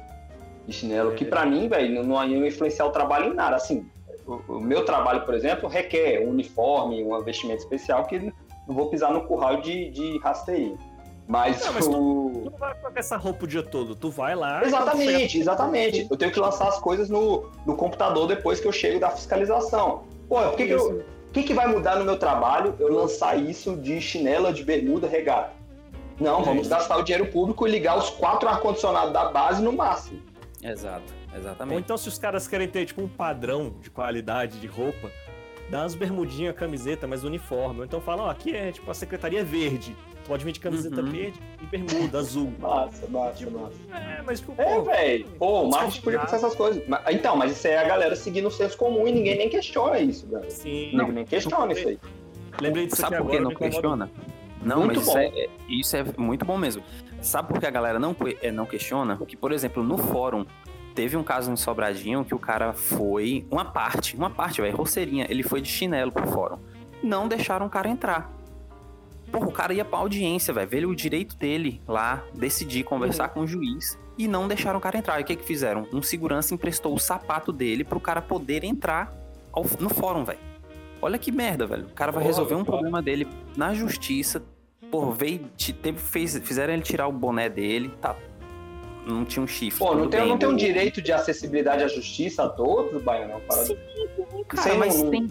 [0.65, 1.15] de chinelo, É.
[1.15, 3.85] que pra mim, velho, não, não ia influenciar o trabalho em nada, assim,
[4.25, 8.89] o, o meu trabalho, por exemplo, requer um uniforme, um vestimento especial que não vou
[8.89, 10.79] pisar no curral de, de rasteirinho.
[11.27, 11.91] Mas, Não, mas o...
[11.91, 14.61] Tu não vai com essa roupa o dia todo, tu vai lá.
[14.63, 16.07] e Exatamente, exatamente.
[16.09, 20.03] Eu tenho que lançar as coisas no, no computador depois que eu chego da fiscalização.
[20.27, 23.37] Pô, por que, que, eu, o que, que vai mudar no meu trabalho eu lançar
[23.39, 25.51] isso de chinela, de bermuda, regata?
[26.19, 26.69] Não, É vamos isso.
[26.69, 30.21] gastar o dinheiro público e ligar os quatro ar-condicionados da base no máximo.
[30.61, 31.79] Exato, Ou exatamente.
[31.81, 35.09] então, se os caras querem ter, tipo, um padrão de qualidade de roupa,
[35.69, 37.79] dá umas bermudinhas, camiseta, mas uniforme.
[37.79, 39.95] Ou então fala, ó, aqui é, tipo, a secretaria é verde.
[40.23, 41.11] Tu pode vir de camiseta Uhum.
[41.11, 42.53] verde e bermuda azul.
[42.59, 43.75] Massa, massa, massa.
[43.93, 45.25] É, mas, tipo, É, velho.
[45.37, 46.81] Pô, o marketing podia pensar essas coisas.
[47.11, 49.99] Então, mas isso aí é a galera seguindo o senso comum e ninguém nem questiona
[49.99, 50.49] isso, velho.
[50.49, 50.91] Sim.
[50.93, 51.99] Ninguém nem questiona isso aí.
[52.61, 53.53] Lembrei disso Sabe aqui por que agora.
[53.53, 54.11] não questiona?
[54.61, 56.81] Não, Muito mas isso é, isso é muito bom mesmo.
[57.21, 59.17] Sabe por que a galera não, é, não questiona?
[59.27, 60.45] Que, por exemplo, no fórum,
[60.93, 63.45] teve um caso em Sobradinho que o cara foi.
[63.51, 65.25] Uma parte, uma parte, velho, roceirinha.
[65.29, 66.57] Ele foi de chinelo pro fórum.
[67.03, 68.31] Não deixaram o cara entrar.
[69.31, 70.67] Porra, o cara ia pra audiência, velho.
[70.69, 73.97] Veio o direito dele lá, decidir, conversar com o juiz.
[74.17, 75.19] E não deixaram o cara entrar.
[75.19, 75.87] E o que que fizeram?
[75.91, 79.11] Um segurança emprestou o sapato dele pro cara poder entrar
[79.51, 80.39] ao- no fórum, velho.
[81.01, 81.85] Olha que merda, velho.
[81.87, 83.27] O cara vai resolver um problema dele
[83.57, 84.43] na justiça.
[84.91, 88.15] Pô, veio, ti- teve, fez, fizeram ele tirar o boné dele, tá.
[89.05, 89.79] Não tinha um chifre.
[89.79, 93.39] Pô, não tem, bem, não tem um direito de acessibilidade à justiça a todos, Baiano?
[93.41, 93.75] Parada- Sim,
[94.47, 95.27] cara, Isso aí mas não- tem.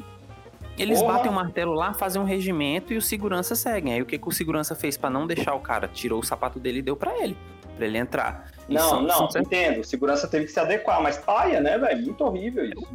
[0.79, 1.15] Eles Porra.
[1.15, 3.93] batem o martelo lá, fazem um regimento e o segurança seguem.
[3.95, 5.87] Aí o que, que o segurança fez pra não deixar o cara?
[5.87, 7.37] Tirou o sapato dele e deu pra ele.
[7.77, 8.51] Pra ele entrar.
[8.69, 9.81] E Não, são- não, são- entendo.
[9.81, 12.03] O segurança teve que se adequar, mas paia, né, velho?
[12.03, 12.89] Muito horrível isso.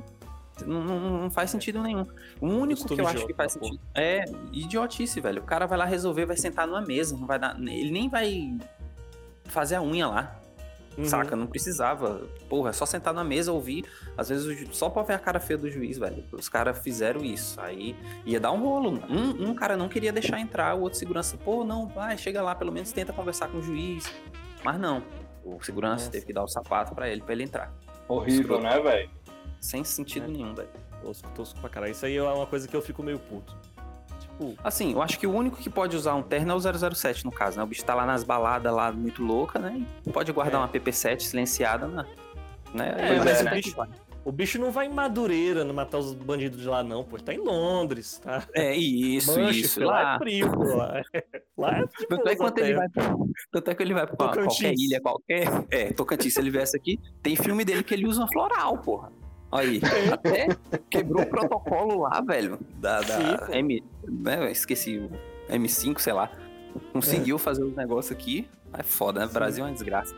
[0.65, 2.05] Não, não- não faz sentido nenhum.
[2.41, 3.65] O único Costume que eu acho idiota que faz porra.
[3.71, 5.41] sentido é idiotice, velho.
[5.41, 7.55] O cara vai lá resolver, vai sentar numa mesa, não vai dar.
[7.59, 8.57] Ele nem vai
[9.45, 10.35] fazer a unha lá.
[10.97, 11.05] Uhum.
[11.05, 11.35] Saca?
[11.35, 12.21] Não precisava.
[12.49, 13.85] Porra, é só sentar na mesa, ouvir.
[14.17, 16.23] Às vezes, ju- só pra ver a cara feia do juiz, velho.
[16.31, 17.59] Os caras fizeram isso.
[17.61, 17.95] Aí
[18.25, 18.99] ia dar um rolo.
[19.09, 22.55] Um, um cara não queria deixar entrar, o outro segurança, pô, não, vai, chega lá,
[22.55, 24.11] pelo menos tenta conversar com o juiz.
[24.63, 25.03] Mas não.
[25.45, 26.11] O segurança Nossa.
[26.11, 27.71] teve que dar o sapato pra ele, pra ele entrar.
[28.07, 29.09] Horrível, né, velho?
[29.61, 30.27] Sem sentido É.
[30.29, 30.69] nenhum, velho.
[31.03, 31.91] Tosco, tosco pra caralho.
[31.91, 33.55] Isso aí é uma coisa que eu fico meio puto.
[34.39, 36.59] Tipo, Assim, eu acho que o único que pode usar um terno é o
[36.95, 37.63] 007, no caso, né?
[37.63, 39.83] O bicho tá lá nas baladas lá, muito louca, né?
[40.05, 40.63] E pode guardar É.
[40.63, 42.05] uma PP7 silenciada, né?
[42.73, 42.95] né?
[42.97, 43.87] É, mas até o que bicho-
[44.25, 47.15] o bicho não vai em Madureira não matar os bandidos de lá, não, pô.
[47.15, 48.43] Ele tá em Londres, tá?
[48.53, 49.79] É, isso, Manchester, isso.
[49.83, 50.63] lá Lá, é frio, pô.
[50.75, 51.23] Lá é,
[51.57, 52.07] lá é tipo.
[52.09, 53.15] Tanto é que quando ele vai pra,
[53.51, 54.45] tanto é que ele vai pra Tocantins.
[54.59, 55.47] qualquer ilha, qualquer.
[55.71, 59.11] É, Tocantins, se ele viesse aqui, tem filme dele que ele usa uma floral, porra.
[59.51, 59.79] Aí,
[60.11, 60.47] até
[60.89, 62.59] quebrou o protocolo lá, velho.
[62.75, 63.53] Da, da Sim.
[63.53, 63.83] M.
[64.07, 65.09] Né, esqueci o
[65.49, 66.29] M5, sei lá.
[66.93, 68.47] Conseguiu fazer os negócios aqui.
[68.73, 69.31] É foda, né?
[69.31, 70.13] Brasil é uma desgraça.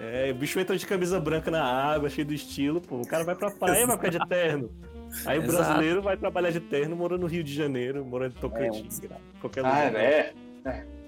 [0.00, 2.96] É, o bicho entra de camisa branca na água, cheio do estilo, pô.
[2.96, 4.70] O cara vai pra praia, vai ficar de terno.
[5.24, 5.64] Aí o Exato.
[5.64, 9.00] brasileiro vai trabalhar de terno, morando no Rio de Janeiro, morando em Tocantins,
[9.40, 9.94] qualquer Ah, lugar.
[9.96, 10.32] é.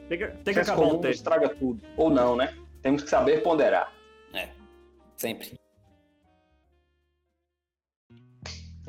[0.08, 1.80] Tem que, tem que acabar o estraga tudo.
[1.96, 2.54] Ou não, né?
[2.82, 3.92] Temos que saber ponderar.
[5.16, 5.59] Sempre.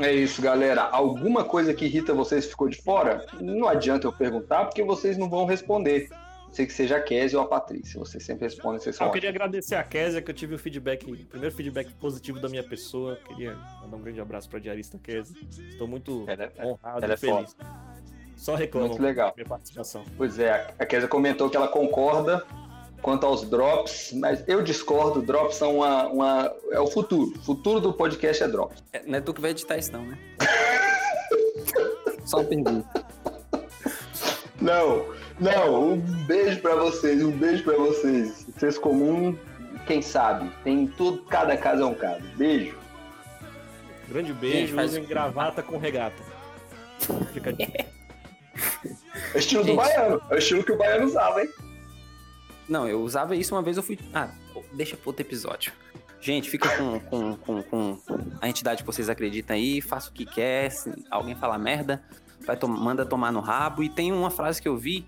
[0.03, 0.81] É isso, galera.
[0.83, 3.25] Alguma coisa que irrita vocês ficou de fora?
[3.39, 6.07] Não adianta eu perguntar, porque vocês não vão responder.
[6.09, 7.97] Não sei que seja a Kézia ou a Patrícia.
[7.99, 10.59] Vocês sempre respondem, vocês Ah, são eu queria agradecer a Kézia, que eu tive o
[10.59, 13.17] feedback, o primeiro feedback positivo da minha pessoa.
[13.27, 15.35] Queria mandar um grande abraço pra diarista Kézia.
[15.69, 17.55] Estou muito Ela é- honrado ela e é feliz.
[18.35, 18.89] Só reclamam.
[18.89, 19.31] Muito legal.
[19.37, 20.03] Minha participação.
[20.17, 22.43] Pois é, a Kézia comentou que ela concorda
[23.01, 25.21] quanto aos drops, mas eu discordo.
[25.21, 27.33] Drops são uma, uma- é o futuro.
[27.37, 28.83] O futuro do podcast é drops.
[28.93, 30.17] É, não é tu que vai editar isso, não, né?
[32.25, 33.05] Só pergunta.
[34.61, 35.05] Não,
[35.39, 35.91] não.
[35.93, 38.45] Um beijo pra vocês, um beijo pra vocês.
[38.55, 39.35] Vocês comum,
[39.87, 40.49] quem sabe?
[40.63, 42.21] Tem tudo, cada caso é um caso.
[42.37, 42.77] Beijo.
[44.07, 46.21] Grande beijo, usem gravata com regata.
[47.33, 47.53] Fica.
[49.33, 50.21] É o estilo do baiano.
[50.29, 51.49] É o estilo que o baiano usava, hein?
[52.71, 53.99] Não, eu usava isso uma vez, eu fui.
[54.13, 54.29] Ah,
[54.71, 55.73] deixa pro outro episódio.
[56.21, 57.97] Gente, fica com, com, com, com
[58.39, 60.69] a entidade que vocês acreditam aí, faça o que quer.
[60.71, 62.01] Se alguém falar merda,
[62.45, 63.83] vai tom- manda tomar no rabo.
[63.83, 65.05] E tem uma frase que eu vi.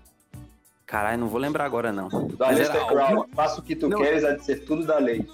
[0.84, 2.08] Caralho, não vou lembrar agora, não.
[2.38, 3.96] Aleister era alguma- Faça o que tu Não.
[3.98, 5.26] queres, há de ser tudo da lei.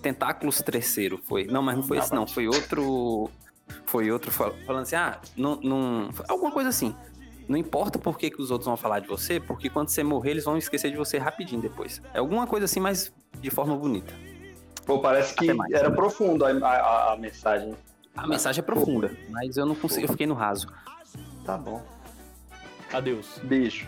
[0.00, 1.44] Tentáculos terceiro, foi.
[1.46, 2.26] Não, mas não foi esse, não.
[2.26, 3.30] Foi outro.
[3.86, 5.56] Foi outro fal- falando assim, ah, não.
[5.60, 6.94] não alguma coisa assim.
[7.48, 10.30] Não importa por que, que os outros vão falar de você, porque quando você morrer,
[10.30, 12.00] eles vão esquecer de você rapidinho depois.
[12.14, 14.12] É alguma coisa assim, mas de forma bonita.
[14.86, 15.72] Pô, parece que Até mais.
[15.72, 17.74] era profundo a, a- a mensagem.
[18.16, 20.66] A mensagem é profunda, mas eu não consegui, eu fiquei no raso.
[21.44, 21.82] Tá bom.
[22.92, 23.38] Adeus.
[23.42, 23.86] Beijo.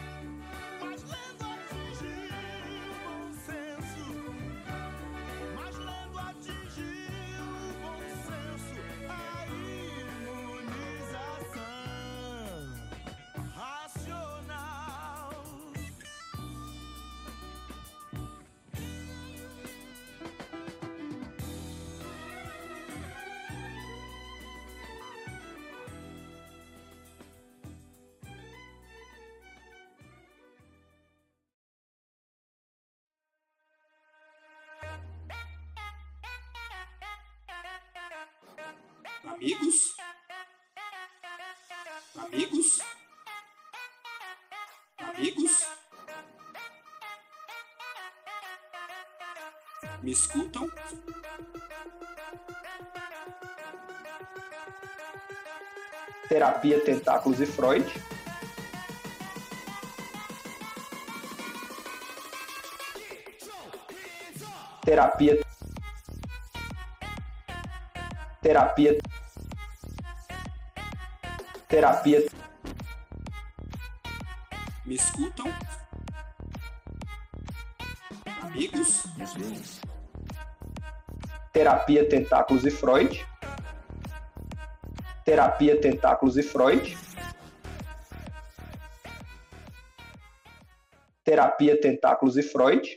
[39.35, 39.97] Amigos?
[42.17, 42.81] Amigos?
[44.97, 45.69] Amigos?
[50.03, 50.71] Me escutam?
[56.29, 57.85] Terapia, tentáculos e Freud.
[64.85, 65.41] Terapia.
[68.41, 69.14] Terapia.
[71.75, 72.25] Terapia.
[74.87, 75.53] Me escutam?
[78.43, 79.03] Amigos?
[81.53, 83.27] Terapia, tentáculos e Freud.
[85.25, 86.97] Terapia, tentáculos e Freud.
[91.25, 92.89] Terapia, tentáculos e Freud.